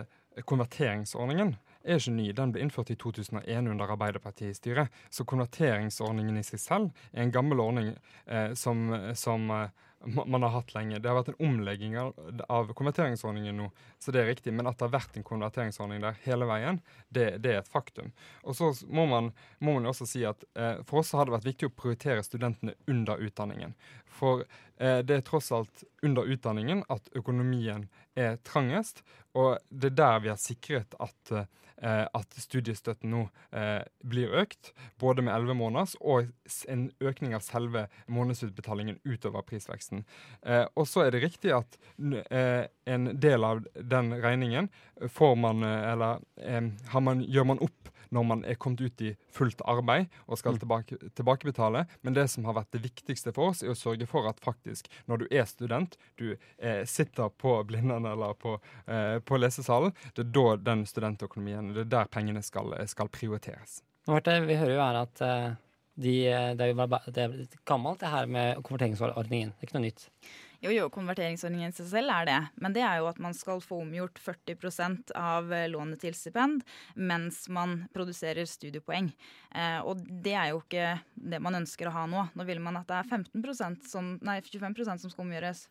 konverteringsordningen 0.49 1.55
er 1.87 2.01
ikke 2.01 2.15
ny. 2.17 2.27
Den 2.35 2.53
ble 2.53 2.65
innført 2.65 2.91
i 2.91 2.99
2001 2.99 3.71
under 3.71 3.93
Arbeiderpartiet 3.95 4.53
i 4.53 4.59
styret. 4.59 5.03
Så 5.11 5.27
konverteringsordningen 5.29 6.39
i 6.39 6.45
seg 6.47 6.63
selv 6.63 7.03
er 7.13 7.25
en 7.25 7.35
gammel 7.35 7.63
ordning 7.63 7.93
eh, 8.27 8.53
som, 8.59 8.89
som 9.15 9.51
eh, 9.55 9.69
man 10.05 10.43
har 10.43 10.53
hatt 10.55 10.75
lenge. 10.75 10.99
Det 10.99 11.09
har 11.09 11.17
vært 11.19 11.33
en 11.33 11.47
omlegging 11.49 11.97
av, 11.99 12.73
konverteringsordningen 12.79 13.57
nå, 13.57 13.71
så 13.99 14.13
det 14.15 14.23
er 14.23 14.31
riktig. 14.31 14.55
Men 14.55 14.69
at 14.71 14.79
det 14.79 14.87
har 14.87 14.95
vært 14.95 15.17
en 15.19 15.27
konverteringsordning 15.27 16.05
der 16.05 16.19
hele 16.27 16.49
veien, 16.49 16.81
det, 17.09 17.29
det 17.45 17.55
er 17.55 17.63
et 17.63 17.73
faktum. 17.73 18.13
Og 18.45 18.59
så 18.59 18.73
må 18.87 19.07
man, 19.11 19.33
må 19.59 19.79
man 19.79 19.91
også 19.91 20.09
si 20.09 20.25
at 20.29 20.45
eh, 20.55 20.83
for 20.87 21.03
oss 21.03 21.15
har 21.17 21.27
det 21.27 21.37
vært 21.39 21.49
viktig 21.49 21.71
å 21.71 21.77
prioritere 21.77 22.27
studentene 22.27 22.77
under 22.91 23.23
utdanningen. 23.23 23.75
For 24.17 24.45
eh, 24.77 25.03
det 25.05 25.19
er 25.21 25.27
tross 25.27 25.53
alt 25.55 25.85
under 26.07 26.29
utdanningen 26.29 26.85
at 26.93 27.11
økonomien 27.17 27.89
er 28.17 28.39
trangest, 28.47 29.03
og 29.37 29.59
det 29.69 29.93
er 29.93 30.01
der 30.01 30.21
vi 30.25 30.33
har 30.33 30.41
sikret 30.41 30.97
at, 31.03 31.33
eh, 31.33 32.07
at 32.07 32.39
studiestøtten 32.41 33.13
nå 33.13 33.27
eh, 33.53 33.83
blir 34.01 34.33
økt, 34.41 34.73
både 35.01 35.25
med 35.27 35.35
11 35.35 35.59
måneders 35.61 35.97
og 36.01 36.31
en 36.73 36.89
økning 37.05 37.37
av 37.37 37.45
selve 37.45 37.87
månedsutbetalingen 38.09 39.03
utover 39.05 39.45
prisveksten. 39.87 40.05
Eh, 40.43 40.67
og 40.75 40.89
så 40.89 41.07
er 41.07 41.13
det 41.13 41.25
riktig 41.25 41.53
at 41.55 41.79
eh, 42.31 42.67
en 42.85 43.11
del 43.19 43.45
av 43.45 43.67
den 43.75 44.13
regningen 44.23 44.69
får 45.09 45.37
man, 45.37 45.63
eh, 45.63 45.93
eller 45.93 46.21
eh, 46.37 47.01
man, 47.01 47.23
gjør 47.23 47.45
man 47.45 47.59
opp 47.61 47.93
når 48.11 48.23
man 48.23 48.45
er 48.47 48.55
kommet 48.55 48.81
ut 48.81 49.01
i 49.03 49.17
fullt 49.35 49.61
arbeid 49.67 50.07
og 50.27 50.39
skal 50.39 50.55
mm. 50.55 50.59
tilbake, 50.63 50.97
tilbakebetale. 51.19 51.87
Men 52.03 52.15
det 52.15 52.29
som 52.29 52.45
har 52.47 52.55
vært 52.55 52.73
det 52.73 52.85
viktigste 52.85 53.33
for 53.35 53.51
oss, 53.51 53.65
er 53.65 53.73
å 53.73 53.79
sørge 53.79 54.07
for 54.07 54.29
at 54.31 54.39
faktisk, 54.41 54.89
når 55.07 55.25
du 55.25 55.27
er 55.31 55.45
student, 55.45 55.99
du 56.17 56.37
eh, 56.59 56.85
sitter 56.87 57.29
på 57.35 57.59
Blindern 57.67 58.07
eller 58.07 58.35
på, 58.39 58.61
eh, 58.87 59.19
på, 59.19 59.41
lesesalen, 59.43 59.93
det 60.15 60.23
er 60.23 60.33
da 60.39 60.47
den 60.71 60.87
studentøkonomien, 60.87 61.75
det 61.75 61.89
er 61.89 61.93
der 61.99 62.11
pengene 62.13 62.45
skal, 62.47 62.77
skal 62.87 63.11
prioriteres. 63.11 63.83
Marte, 64.07 64.39
vi 64.47 64.55
hører 64.55 64.77
jo 64.77 64.83
her 64.85 64.97
at 65.01 65.21
uh, 65.27 65.55
de, 65.97 66.17
er, 66.29 66.57
det 66.57 67.23
er 67.23 67.37
gammelt 67.69 68.03
det 68.03 68.13
her 68.13 68.29
med 68.29 68.61
konverteringsordningen. 68.67 69.55
Det 69.55 69.65
er 69.65 69.71
ikke 69.71 69.79
noe 69.79 69.87
nytt. 69.89 70.09
Jo, 70.65 70.71
jo, 70.73 70.87
konverteringsordningen 70.93 71.71
i 71.71 71.77
seg 71.77 71.89
selv 71.91 72.13
er 72.15 72.29
det. 72.29 72.39
Men 72.65 72.75
det 72.77 72.83
er 72.85 73.01
jo 73.01 73.09
at 73.11 73.21
man 73.23 73.37
skal 73.37 73.61
få 73.65 73.83
omgjort 73.85 74.19
40 74.23 75.13
av 75.17 75.53
eh, 75.53 75.69
lånet 75.71 76.01
til 76.03 76.17
stipend 76.17 76.65
mens 76.97 77.45
man 77.53 77.83
produserer 77.95 78.49
studiepoeng. 78.49 79.11
Eh, 79.53 79.79
og 79.85 80.01
det 80.03 80.35
er 80.35 80.53
jo 80.53 80.63
ikke 80.65 80.97
det 81.15 81.43
man 81.45 81.61
ønsker 81.61 81.91
å 81.91 81.97
ha 81.97 82.07
nå. 82.11 82.27
Nå 82.35 82.49
vil 82.49 82.63
man 82.65 82.81
at 82.81 82.89
det 82.89 83.03
er 83.03 83.11
15 83.21 83.81
som, 83.89 84.17
nei, 84.25 84.41
25% 84.41 85.05
som 85.05 85.13
skal 85.13 85.27
omgjøres. 85.27 85.67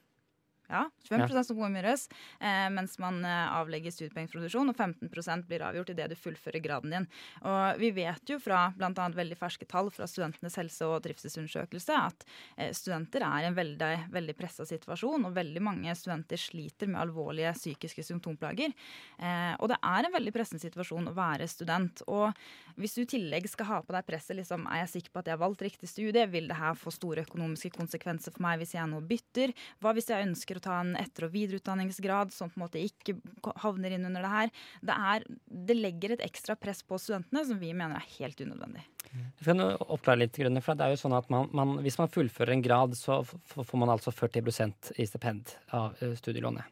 Ja, 0.69 0.85
25 1.09 1.35
ja. 1.35 1.43
som 1.45 1.61
omgjøres 1.67 2.07
eh, 2.39 2.67
mens 2.73 2.97
man 3.01 3.19
eh, 3.25 3.53
avlegger 3.53 3.93
studiepoengproduksjon, 3.93 4.71
og 4.71 4.79
15% 4.79 5.45
blir 5.49 5.65
avgjort 5.65 5.91
idet 5.93 6.09
du 6.11 6.15
fullfører 6.17 6.63
graden 6.63 6.95
din. 6.95 7.07
Og 7.45 7.81
Vi 7.81 7.91
vet 7.95 8.33
jo 8.33 8.39
fra 8.41 8.67
bl.a. 8.75 8.89
veldig 9.15 9.37
ferske 9.37 9.67
tall 9.69 9.91
fra 9.93 10.07
Studentenes 10.09 10.57
helse- 10.59 10.87
og 10.89 11.03
trivselsundersøkelse 11.05 11.99
at 11.99 12.25
eh, 12.57 12.71
studenter 12.75 13.25
er 13.27 13.45
i 13.45 13.49
en 13.51 13.57
veldig, 13.57 13.91
veldig 14.15 14.37
pressa 14.37 14.65
situasjon, 14.67 15.27
og 15.27 15.35
veldig 15.37 15.63
mange 15.63 15.95
studenter 15.97 16.41
sliter 16.41 16.89
med 16.89 17.03
alvorlige 17.03 17.53
psykiske 17.57 18.05
symptomplager. 18.09 18.73
Eh, 19.19 19.53
og 19.59 19.69
det 19.71 19.79
er 19.81 20.07
en 20.07 20.15
veldig 20.15 20.33
pressende 20.35 20.63
situasjon 20.63 21.11
å 21.11 21.15
være 21.15 21.49
student. 21.51 22.03
Og 22.09 22.33
hvis 22.79 22.97
du 22.97 23.03
i 23.03 23.09
tillegg 23.15 23.47
skal 23.51 23.69
ha 23.69 23.81
på 23.85 23.95
deg 23.95 24.07
presset 24.07 24.39
liksom, 24.39 24.65
er 24.71 24.83
jeg 24.83 24.93
sikker 24.97 25.13
på 25.13 25.21
at 25.21 25.29
jeg 25.29 25.37
har 25.37 25.43
valgt 25.45 25.63
riktig 25.65 25.89
studie, 25.91 26.25
vil 26.31 26.49
det 26.49 26.59
her 26.59 26.77
få 26.79 26.93
store 26.93 27.25
økonomiske 27.25 27.73
konsekvenser 27.75 28.33
for 28.35 28.45
meg 28.45 28.59
hvis 28.61 28.75
jeg 28.77 28.89
nå 28.91 29.01
bytter? 29.05 29.53
Hva 29.83 29.93
hvis 29.95 30.09
jeg 30.11 30.25
ønsker 30.25 30.54
ønsker 30.55 30.61
å 30.61 30.71
ta 30.71 30.79
en 30.81 30.95
etter- 30.95 31.27
og 31.27 31.33
videreutdanningsgrad 31.33 32.31
som 32.31 32.49
på 32.49 32.59
en 32.59 32.65
måte 32.65 32.79
ikke 32.79 33.15
havner 33.61 33.91
inn 33.95 34.05
under 34.05 34.21
det 34.21 34.31
her. 34.31 34.51
Det, 34.81 34.95
er, 34.95 35.23
det 35.47 35.75
legger 35.75 36.15
et 36.15 36.25
ekstra 36.25 36.55
press 36.55 36.83
på 36.83 36.97
studentene 36.97 37.45
som 37.45 37.59
vi 37.59 37.73
mener 37.73 37.97
er 37.97 38.19
helt 38.19 38.39
unødvendig. 38.39 38.83
Jeg 39.15 39.45
skal 39.45 39.77
oppklare 39.79 40.19
litt, 40.23 40.35
for 40.35 40.75
det 40.75 40.83
er 40.83 40.91
jo 40.91 40.99
sånn 40.99 41.15
at 41.15 41.29
man, 41.29 41.47
man, 41.53 41.77
Hvis 41.83 41.97
man 41.97 42.09
fullfører 42.11 42.55
en 42.55 42.65
grad, 42.65 42.95
så 42.97 43.23
får 43.23 43.77
man 43.79 43.89
altså 43.89 44.11
40 44.11 44.97
i 44.97 45.05
stipend 45.05 45.55
av 45.71 45.95
eh, 46.01 46.15
studielånet. 46.15 46.65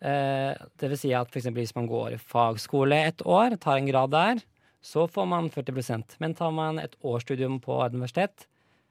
Eh, 0.00 0.52
det 0.78 0.90
vil 0.92 0.98
si 1.00 1.14
at 1.16 1.30
for 1.32 1.54
hvis 1.56 1.74
man 1.74 1.88
går 1.88 2.14
i 2.14 2.20
fagskole 2.20 2.98
et 3.08 3.24
år, 3.24 3.56
tar 3.56 3.78
en 3.78 3.88
grad 3.88 4.12
der, 4.12 4.44
så 4.84 5.08
får 5.10 5.26
man 5.26 5.48
40% 5.50 6.20
Men 6.20 6.36
tar 6.38 6.52
man 6.54 6.78
et 6.78 6.94
årsstudium 7.02 7.58
på 7.60 7.80
et 7.82 7.96
universitet, 7.96 8.46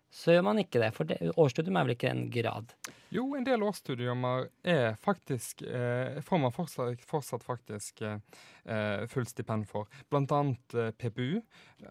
så 0.10 0.32
gjør 0.32 0.46
man 0.48 0.60
ikke 0.62 0.80
det. 0.82 0.91
For 0.96 1.08
det, 1.08 1.17
årsstudium 1.36 1.78
er 1.78 1.88
vel 1.88 1.96
ikke 1.98 2.12
en 2.12 2.28
grad? 2.32 2.72
Jo, 3.13 3.24
en 3.38 3.46
del 3.48 3.63
årsstudiumer 3.63 4.48
er 4.67 4.96
faktisk 5.04 5.62
eh, 5.67 6.17
får 6.24 6.41
man 6.43 6.54
fortsatt, 6.56 7.04
fortsatt 7.08 7.43
faktisk 7.46 8.02
eh, 8.04 9.04
fullt 9.12 9.32
stipend 9.32 9.67
for. 9.70 9.88
Blant 10.12 10.32
annet 10.36 10.76
eh, 10.76 10.89
PPU, 10.96 11.41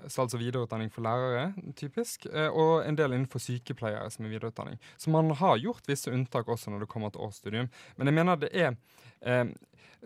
altså 0.09 0.41
videreutdanning 0.41 0.91
for 0.93 1.07
lærere, 1.07 1.51
typisk. 1.77 2.29
Eh, 2.33 2.49
og 2.49 2.85
en 2.85 2.99
del 2.99 3.17
innenfor 3.17 3.43
sykepleiere 3.43 4.11
som 4.13 4.27
er 4.27 4.37
videreutdanning. 4.37 4.81
Så 4.97 5.13
man 5.13 5.33
har 5.37 5.61
gjort 5.63 5.89
visse 5.89 6.13
unntak 6.13 6.49
også 6.53 6.73
når 6.73 6.85
det 6.85 6.93
kommer 6.93 7.13
til 7.13 7.25
årsstudium. 7.29 7.73
Men 7.97 8.13
jeg 8.13 8.21
mener 8.21 8.41
det 8.41 8.53
er 8.53 8.77
eh, 9.23 9.49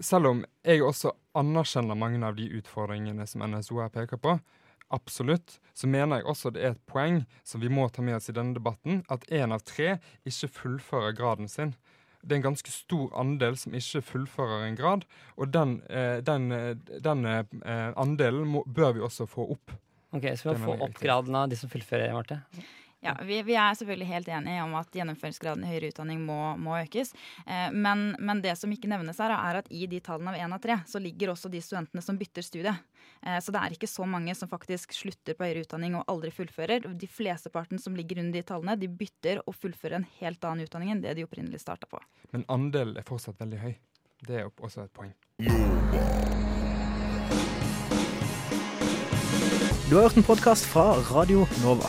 Selv 0.00 0.26
om 0.30 0.38
jeg 0.64 0.80
også 0.86 1.10
anerkjenner 1.36 1.98
mange 1.98 2.22
av 2.24 2.36
de 2.38 2.46
utfordringene 2.56 3.26
som 3.28 3.42
NSO 3.42 3.82
her 3.82 3.90
peker 3.92 4.16
på, 4.22 4.38
absolutt, 4.94 5.58
så 5.74 5.88
mener 5.90 6.20
jeg 6.20 6.28
også 6.30 6.52
det 6.54 6.64
er 6.64 6.74
et 6.74 6.82
poeng 6.90 7.22
som 7.46 7.62
vi 7.62 7.70
må 7.72 7.86
ta 7.88 8.04
med 8.04 8.18
oss 8.18 8.30
i 8.30 8.36
denne 8.36 8.56
debatten, 8.56 9.02
at 9.10 9.26
én 9.32 9.54
av 9.54 9.64
tre 9.66 9.98
ikke 10.28 10.50
fullfører 10.58 11.16
graden 11.18 11.50
sin. 11.50 11.74
Det 12.20 12.34
er 12.34 12.40
en 12.42 12.48
ganske 12.50 12.72
stor 12.72 13.14
andel 13.16 13.56
som 13.56 13.76
ikke 13.76 14.02
fullfører 14.04 14.66
en 14.66 14.76
grad, 14.76 15.06
og 15.40 15.54
den, 15.54 15.78
eh, 15.88 16.18
den, 16.20 16.50
eh, 16.52 16.74
den 17.00 17.24
eh, 17.24 17.92
andelen 17.96 18.44
må, 18.56 18.64
bør 18.66 18.92
vi 18.98 19.06
også 19.06 19.28
få 19.30 19.48
opp. 19.56 19.72
Ok, 20.12 20.26
Så 20.36 20.50
vi 20.52 20.58
må 20.58 20.74
få 20.74 20.84
opp 20.84 21.00
graden 21.00 21.34
av 21.38 21.48
de 21.48 21.56
som 21.56 21.70
fullfører, 21.70 22.12
Marte? 22.12 22.42
Ja, 23.00 23.14
vi, 23.24 23.38
vi, 23.42 23.54
er 23.56 23.74
selvfølgelig 23.74 24.06
helt 24.10 24.28
enige 24.28 24.62
om 24.62 24.74
at 24.76 24.92
gjennomføringsgraden 24.92 25.64
i 25.64 25.70
høyere 25.70 25.88
utdanning 25.88 26.20
må, 26.20 26.36
må 26.60 26.74
økes. 26.82 27.14
Eh, 27.46 27.70
men, 27.72 28.10
men, 28.20 28.42
det 28.44 28.52
som 28.60 28.72
ikke 28.72 28.90
nevnes 28.92 29.20
her, 29.22 29.32
er 29.32 29.62
at 29.62 29.70
i 29.72 29.86
de 29.88 30.02
tallene 30.04 30.34
av 30.34 30.36
én 30.36 30.52
av 30.52 30.60
tre, 30.60 30.76
så 30.86 31.00
ligger 31.00 31.32
også 31.32 31.48
de 31.48 31.62
studentene 31.64 32.04
som 32.04 32.18
bytter 32.20 32.44
studie. 32.44 32.74
Eh, 33.24 33.38
så 33.40 33.54
det 33.56 33.62
er 33.62 33.76
ikke 33.76 33.88
så 33.88 34.04
mange 34.04 34.34
som 34.36 34.52
faktisk 34.52 34.92
slutter 34.92 35.38
på 35.38 35.48
høyere 35.48 35.64
utdanning 35.64 35.96
og 35.96 36.12
aldri 36.12 36.34
fullfører. 36.42 36.90
De 36.92 37.08
fleste 37.08 37.48
parten 37.52 37.80
som 37.80 37.96
ligger 37.96 38.20
under 38.20 38.36
de 38.36 38.44
tallene, 38.52 38.76
de 38.76 38.92
bytter 38.92 39.40
og 39.46 39.56
fullfører 39.56 40.02
en 40.02 40.08
helt 40.20 40.44
annen 40.44 40.68
utdanning 40.68 40.92
enn 40.92 41.00
det 41.00 41.16
de 41.16 41.24
opprinnelig 41.24 41.64
starta 41.64 41.88
på. 41.88 42.02
Men 42.36 42.44
andelen 42.52 43.00
er 43.00 43.08
fortsatt 43.08 43.40
veldig 43.40 43.64
høy. 43.64 43.74
Det 44.28 44.42
er 44.42 44.52
også 44.60 44.84
et 44.84 44.92
poeng. 44.92 45.16
Du 49.88 49.96
har 49.96 50.04
hørt 50.04 50.20
en 50.20 50.28
podkast 50.28 50.68
fra 50.68 50.92
Radio 51.08 51.48
Nova. 51.64 51.88